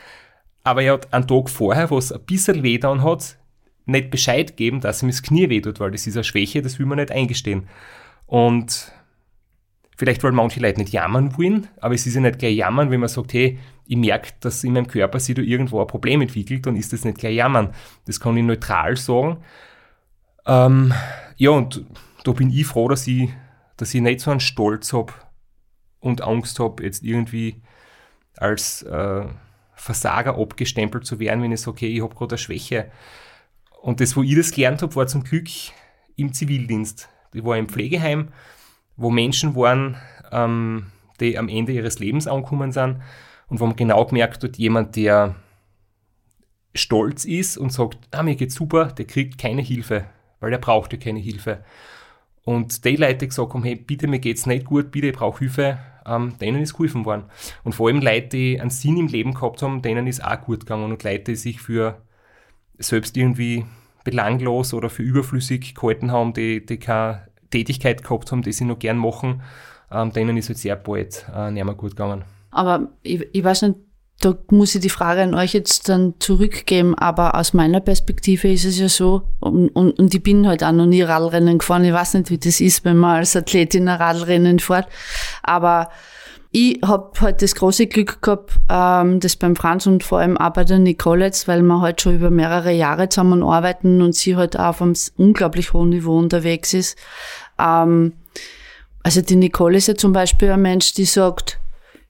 [0.64, 3.38] Aber er hat einen Tag vorher, wo es ein bisschen weh dann hat,
[3.84, 6.80] nicht Bescheid gegeben, dass ihm das Knie weh tut, weil das ist eine Schwäche, das
[6.80, 7.68] will man nicht eingestehen.
[8.26, 8.90] Und
[9.96, 12.98] vielleicht wollen manche Leute nicht jammern wollen, aber es ist ja nicht gleich jammern, wenn
[12.98, 16.66] man sagt, hey, ich merke, dass in meinem Körper sich da irgendwo ein Problem entwickelt,
[16.66, 17.72] dann ist das nicht gleich jammern.
[18.06, 19.38] Das kann ich neutral sagen.
[20.46, 20.94] Ähm,
[21.36, 21.84] ja, und
[22.24, 23.30] da bin ich froh, dass ich,
[23.76, 25.12] dass ich nicht so einen Stolz habe
[26.00, 27.62] und Angst habe, jetzt irgendwie
[28.36, 29.26] als äh,
[29.74, 32.90] Versager abgestempelt zu werden, wenn ich sage, okay, ich habe gerade eine Schwäche.
[33.82, 35.48] Und das, wo ich das gelernt habe, war zum Glück
[36.16, 37.08] im Zivildienst.
[37.32, 38.28] Ich war im Pflegeheim,
[38.96, 39.96] wo Menschen waren,
[40.32, 40.86] ähm,
[41.20, 43.02] die am Ende ihres Lebens angekommen sind
[43.48, 45.34] und wo man genau gemerkt hat, jemand, der
[46.74, 50.06] stolz ist und sagt, ah, mir geht's super, der kriegt keine Hilfe
[50.40, 51.64] weil er brauchte keine Hilfe.
[52.44, 55.78] Und die Leute, gesagt haben, hey, bitte, mir geht's nicht gut, bitte, ich brauche Hilfe,
[56.06, 57.24] ähm, denen ist geholfen worden.
[57.64, 60.60] Und vor allem Leute, die einen Sinn im Leben gehabt haben, denen ist auch gut
[60.60, 60.84] gegangen.
[60.84, 62.00] Und Leute, die sich für
[62.78, 63.64] selbst irgendwie
[64.04, 68.78] belanglos oder für überflüssig gehalten haben, die, die keine Tätigkeit gehabt haben, die sie noch
[68.78, 69.42] gern machen,
[69.90, 72.24] ähm, denen ist halt sehr bald äh, nicht mehr gut gegangen.
[72.50, 73.76] Aber ich, ich weiß nicht,
[74.26, 78.64] da muss ich die Frage an euch jetzt dann zurückgeben, aber aus meiner Perspektive ist
[78.64, 81.92] es ja so, und, und, und ich bin halt auch noch nie Radrennen gefahren, ich
[81.92, 84.88] weiß nicht, wie das ist, wenn man als Athletin ein Radrennen fährt,
[85.42, 85.90] aber
[86.50, 90.52] ich habe halt das große Glück gehabt, ähm, das beim Franz und vor allem auch
[90.52, 94.36] bei der Nicole jetzt, weil wir halt schon über mehrere Jahre zusammen arbeiten und sie
[94.36, 96.96] halt auch auf einem unglaublich hohen Niveau unterwegs ist.
[97.58, 98.14] Ähm,
[99.02, 101.60] also die Nicole ist ja zum Beispiel ein Mensch, die sagt,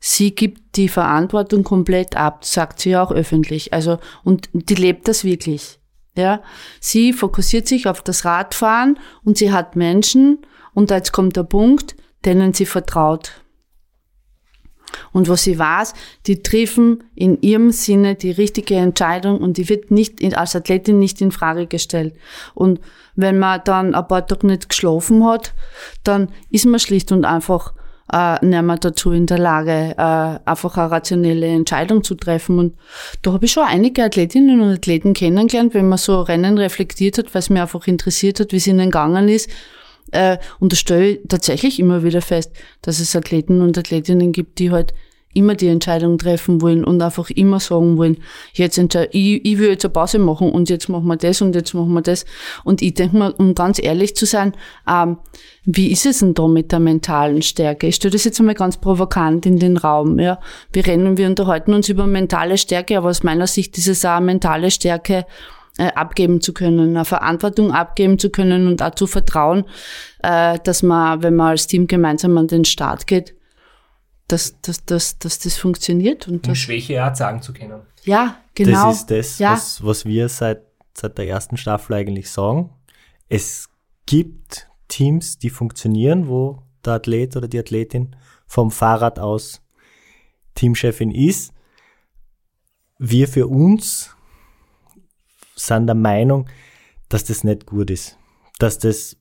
[0.07, 3.73] sie gibt die Verantwortung komplett ab, sagt sie auch öffentlich.
[3.73, 5.81] Also, und die lebt das wirklich.
[6.16, 6.43] Ja,
[6.81, 11.97] sie fokussiert sich auf das Radfahren und sie hat Menschen, und jetzt kommt der Punkt,
[12.24, 13.33] denen sie vertraut.
[15.12, 15.93] Und was ich weiß,
[16.27, 21.20] die treffen in ihrem Sinne die richtige Entscheidung und die wird nicht als Athletin nicht
[21.20, 22.15] in Frage gestellt.
[22.55, 22.81] Und
[23.16, 25.53] wenn man dann ein paar Tage nicht geschlafen hat,
[26.05, 27.74] dann ist man schlicht und einfach
[28.12, 32.59] äh, nicht mehr dazu in der Lage, äh, einfach eine rationelle Entscheidung zu treffen.
[32.59, 32.77] Und
[33.23, 37.35] da habe ich schon einige Athletinnen und Athleten kennengelernt, wenn man so Rennen reflektiert hat,
[37.35, 39.51] weil mir einfach interessiert hat, wie es ihnen gegangen ist.
[40.12, 42.53] Äh, und da stelle ich tatsächlich immer wieder fest,
[42.83, 44.95] dass es Athleten und Athletinnen gibt, die halt
[45.37, 48.19] immer die Entscheidung treffen wollen und einfach immer sagen wollen,
[48.53, 51.75] jetzt ich, ich will jetzt eine Pause machen und jetzt machen wir das und jetzt
[51.75, 52.25] machen wir das.
[52.65, 54.55] Und ich denke mal, um ganz ehrlich zu sein,
[54.89, 55.19] ähm,
[55.65, 57.89] wie ist es denn da mit der mentalen Stärke?
[57.89, 60.19] Ich stelle das jetzt einmal ganz provokant in den Raum.
[60.19, 60.41] Ja.
[60.73, 64.21] Wir rennen, wir unterhalten uns über mentale Stärke, aber aus meiner Sicht ist es auch
[64.21, 65.27] mentale Stärke,
[65.79, 69.65] äh, abgeben zu können, eine Verantwortung abgeben zu können und auch zu vertrauen,
[70.23, 73.36] äh, dass man, wenn man als Team gemeinsam an den Start geht,
[74.28, 76.27] dass, dass, dass, dass das funktioniert.
[76.28, 77.82] Und Um das, Schwäche auch sagen zu können.
[78.05, 78.89] ja, genau.
[78.89, 79.53] Das ist das, Ja.
[79.53, 80.62] was, was wir seit,
[80.94, 82.70] seit der ersten Staffel eigentlich sagen.
[83.28, 83.69] Es
[84.07, 88.15] gibt Teams, die funktionieren, wo der Athlet oder die Athletin
[88.47, 89.62] vom Fahrrad aus
[90.55, 91.53] Teamchefin ist.
[92.98, 94.11] Wir für uns
[95.55, 96.48] sind der Meinung,
[97.09, 98.16] dass das nicht gut ist.
[98.59, 99.16] Dass das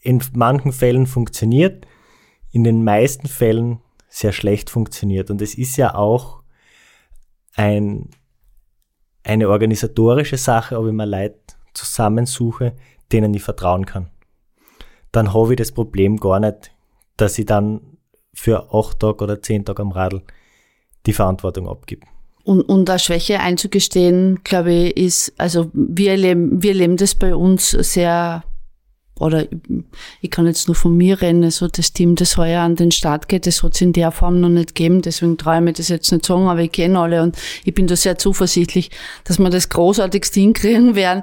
[0.00, 1.86] in manchen Fällen funktioniert,
[2.52, 3.80] in den meisten Fällen
[4.16, 5.30] sehr schlecht funktioniert.
[5.30, 6.42] Und es ist ja auch
[7.54, 8.08] ein,
[9.22, 11.38] eine organisatorische Sache, ob ich mir Leute
[11.74, 12.74] zusammensuche,
[13.12, 14.08] denen ich vertrauen kann.
[15.12, 16.72] Dann habe ich das Problem gar nicht,
[17.18, 17.98] dass ich dann
[18.32, 20.22] für acht Tage oder zehn Tage am Radl
[21.04, 22.06] die Verantwortung abgebe.
[22.42, 27.34] Und, und da Schwäche einzugestehen, glaube ich, ist, also wir erleben, wir erleben das bei
[27.34, 28.44] uns sehr,
[29.18, 29.46] oder
[30.20, 33.28] ich kann jetzt nur von mir reden, so das Team, das heuer an den Start
[33.28, 35.88] geht, das hat es in der Form noch nicht gegeben, deswegen traue ich mir das
[35.88, 38.90] jetzt nicht sagen, aber ich kenne alle und ich bin da sehr zuversichtlich,
[39.24, 41.22] dass wir das großartigst hinkriegen werden.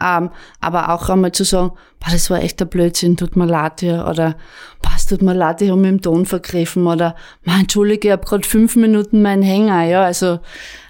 [0.00, 0.30] Ähm,
[0.60, 4.08] aber auch einmal zu sagen, boah, das war echt ein Blödsinn, tut mir leid, ja,
[4.08, 4.36] oder
[4.82, 8.12] boah, es tut mir leid, ich habe mich im Ton vergriffen, oder mein Entschuldige, ich
[8.12, 10.38] habe gerade fünf Minuten meinen Hänger, ja, also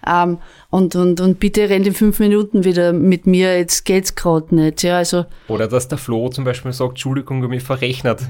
[0.06, 0.38] ähm,
[0.70, 4.82] und, und, und bitte rennt in fünf Minuten wieder mit mir, jetzt geht's gerade nicht,
[4.82, 8.20] ja, also Oder dass der Flo zum Beispiel sagt, Entschuldigung, ich habe mich verrechnet.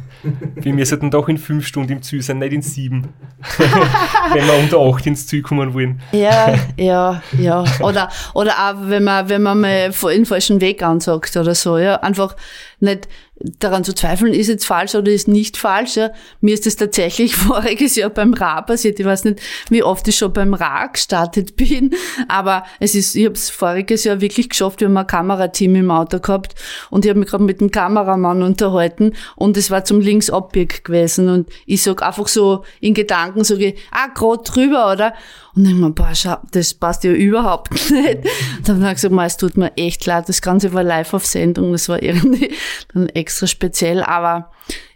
[0.55, 3.09] Wir müssen doch in fünf Stunden im Ziel sein, nicht in sieben.
[3.59, 6.00] Wenn wir unter acht ins Ziel kommen wollen.
[6.12, 7.64] Ja, ja, ja.
[7.80, 11.97] Oder, oder auch, wenn man, wenn man mal den falschen Weg ansagt oder so, ja.
[11.97, 12.36] Einfach
[12.81, 13.09] nicht
[13.40, 16.10] daran zu zweifeln, ist jetzt falsch oder ist nicht falsch, ja.
[16.40, 18.98] Mir ist das tatsächlich voriges Jahr beim Ra passiert.
[18.98, 19.40] Ich weiß nicht,
[19.70, 21.94] wie oft ich schon beim Ra gestartet bin,
[22.28, 24.81] aber es ist, ich habe es voriges Jahr wirklich geschafft.
[24.81, 26.55] Wir haben ein Kamerateam im Auto gehabt
[26.90, 31.28] und ich habe mich gerade mit dem Kameramann unterhalten und es war zum Linksabbieg gewesen
[31.28, 35.15] und ich sag einfach so in Gedanken, sage ich, ah, gerade drüber, oder?
[35.55, 38.19] Und dann mir, boah, schau, das passt ja überhaupt nicht.
[38.65, 41.27] Dann habe ich gesagt, "Ma, es tut mir echt leid, das Ganze war live auf
[41.27, 42.55] Sendung, das war irgendwie
[42.94, 44.50] dann extra speziell, aber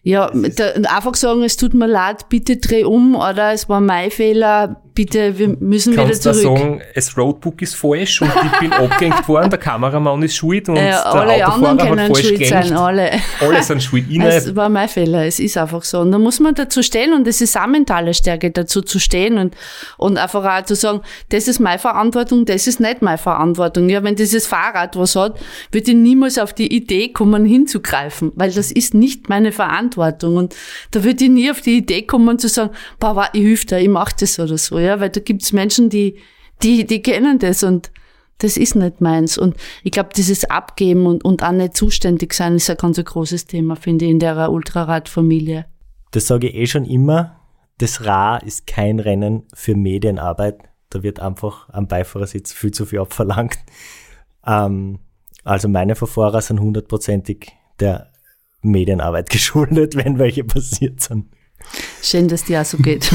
[0.04, 4.10] ja, da, einfach sagen, es tut mir leid, bitte dreh um, oder es war mein
[4.10, 6.58] Fehler, bitte, wir müssen wieder Kannst du zurück.
[6.58, 10.76] sagen, das Roadbook ist falsch und ich bin abgehängt worden, der Kameramann ist schuld und
[10.76, 13.10] Ja, der alle Autofahrer anderen hat können falsch schuld sein, alle.
[13.40, 14.04] Alle sind schuld.
[14.10, 14.56] Ich Es nicht.
[14.56, 16.00] war mein Fehler, es ist einfach so.
[16.00, 19.38] Und da muss man dazu stehen und es ist auch mentale Stärke, dazu zu stehen
[19.38, 19.54] und,
[19.98, 23.88] und einfach auch zu sagen, das ist meine Verantwortung, das ist nicht meine Verantwortung.
[23.88, 25.38] Ja, wenn dieses Fahrrad was hat,
[25.70, 29.91] würde ich niemals auf die Idee kommen, hinzugreifen, weil das ist nicht meine Verantwortung.
[29.96, 30.54] Und
[30.90, 32.70] da würde ich nie auf die Idee kommen zu sagen,
[33.00, 36.18] wa, ich hilf dir, ich mach das oder so, ja, weil da gibt's Menschen, die,
[36.62, 37.90] die, die kennen das und
[38.38, 39.38] das ist nicht meins.
[39.38, 43.46] Und ich glaube, dieses Abgeben und, und auch nicht zuständig sein ist ein ganz großes
[43.46, 45.66] Thema, finde ich, in der Ultrarad-Familie.
[46.10, 47.40] Das sage ich eh schon immer.
[47.78, 50.60] Das Ra ist kein Rennen für Medienarbeit.
[50.90, 53.58] Da wird einfach am Beifahrersitz viel zu viel abverlangt.
[54.46, 54.98] Ähm,
[55.44, 58.11] also meine Verfahrer sind hundertprozentig der
[58.62, 61.26] Medienarbeit geschuldet, wenn welche passiert sind.
[62.02, 63.12] Schön, dass dir auch so geht.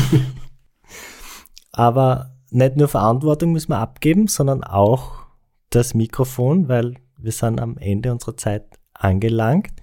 [1.72, 5.26] Aber nicht nur Verantwortung müssen wir abgeben, sondern auch
[5.69, 9.74] das Mikrofon, weil wir sind am Ende unserer Zeit angelangt.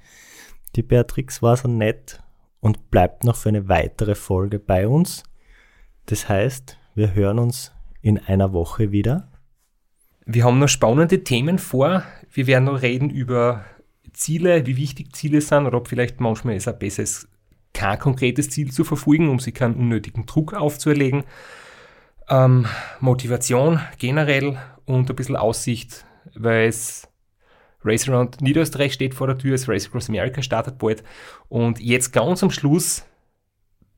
[0.77, 2.21] Die Beatrix war so nett
[2.61, 5.25] und bleibt noch für eine weitere Folge bei uns.
[6.07, 9.29] Das heißt, wir hören uns in einer Woche wieder.
[10.27, 12.03] Wir haben noch spannende Themen vor.
[12.33, 13.65] Wir werden noch reden über
[14.15, 17.29] Ziele, wie wichtig Ziele sind oder ob vielleicht manchmal es auch besser ist,
[17.73, 21.25] kein konkretes Ziel zu verfolgen, um sich keinen unnötigen Druck aufzuerlegen.
[22.29, 22.67] Ähm,
[23.01, 27.09] Motivation generell und ein bisschen Aussicht, weil es
[27.85, 31.05] Race Around Niederösterreich steht vor der Tür, das Race Across America startet bald.
[31.49, 33.05] Und jetzt ganz am Schluss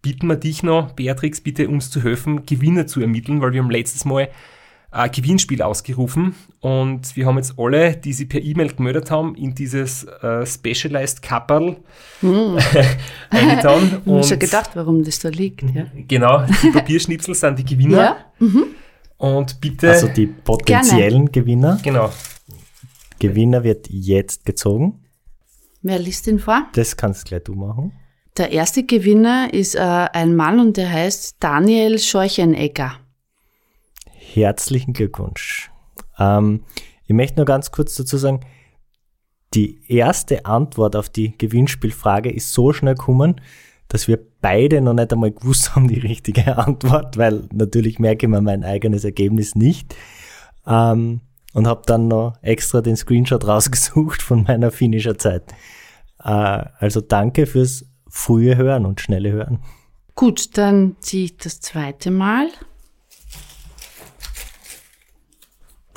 [0.02, 3.70] bitten wir dich noch, Beatrix, bitte uns zu helfen, Gewinner zu ermitteln, weil wir haben
[3.70, 4.28] letztes Mal
[4.96, 9.54] ein Gewinnspiel ausgerufen und wir haben jetzt alle, die sich per E-Mail gemeldet haben, in
[9.54, 11.76] dieses äh, Specialized Kapperl
[12.20, 12.56] Hm.
[13.30, 14.00] eingetan.
[14.06, 15.62] Ich habe schon gedacht, warum das da liegt.
[15.74, 15.86] Ja.
[16.08, 18.16] genau, die Papierschnipsel sind die Gewinner.
[18.40, 18.48] Ja?
[19.18, 21.78] Und bitte, Also die potenziellen Gewinner.
[21.82, 22.10] genau,
[23.18, 25.02] Gewinner wird jetzt gezogen.
[25.82, 26.66] Wer liest ihn vor?
[26.74, 27.92] Das kannst gleich du machen.
[28.36, 32.96] Der erste Gewinner ist äh, ein Mann und der heißt Daniel Scheuchenegger.
[34.34, 35.70] Herzlichen Glückwunsch.
[36.18, 36.64] Ähm,
[37.04, 38.40] ich möchte nur ganz kurz dazu sagen,
[39.54, 43.40] die erste Antwort auf die Gewinnspielfrage ist so schnell gekommen,
[43.88, 48.30] dass wir beide noch nicht einmal gewusst haben, die richtige Antwort, weil natürlich merke ich
[48.30, 49.94] mir mein eigenes Ergebnis nicht.
[50.66, 51.20] Ähm,
[51.54, 55.54] und habe dann noch extra den Screenshot rausgesucht von meiner Finisher Zeit.
[56.22, 59.60] Äh, also danke fürs frühe Hören und schnelle Hören.
[60.14, 62.48] Gut, dann ziehe ich das zweite Mal.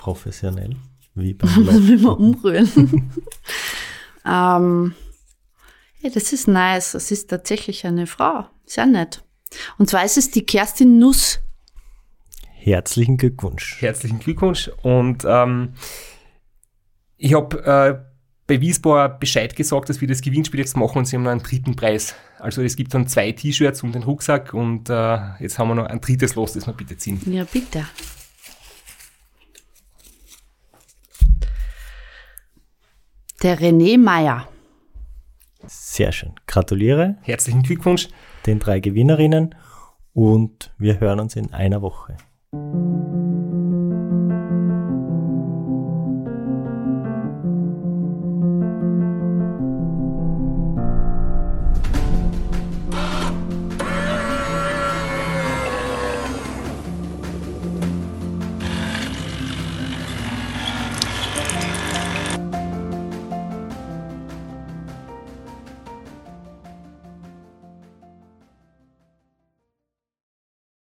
[0.10, 0.76] Professionell.
[1.14, 1.88] Wie beim Muss Laufen.
[1.88, 2.68] mich mal umrühren.
[4.26, 4.95] ähm,
[6.02, 6.94] ja, das ist nice.
[6.94, 8.45] Das ist tatsächlich eine Frau.
[8.65, 9.23] Sehr nett.
[9.77, 11.40] Und zwar ist es die Kerstin Nuss.
[12.56, 13.77] Herzlichen Glückwunsch.
[13.81, 14.72] herzlichen Glückwunsch.
[14.81, 15.73] Und ähm,
[17.18, 17.99] ich habe äh,
[18.48, 21.44] bei Wiesbauer Bescheid gesagt, dass wir das Gewinnspiel jetzt machen und sie haben noch einen
[21.44, 22.15] dritten Preis.
[22.40, 25.86] Also es gibt dann zwei T-Shirts und den Rucksack und äh, jetzt haben wir noch
[25.86, 27.22] ein drittes Los, das wir bitte ziehen.
[27.31, 27.86] Ja, bitte.
[33.41, 34.49] Der René Meyer.
[35.65, 36.33] Sehr schön.
[36.45, 38.09] Gratuliere Herzlichen Glückwunsch.
[38.45, 39.55] den drei Gewinnerinnen
[40.13, 42.17] und wir hören uns in einer Woche.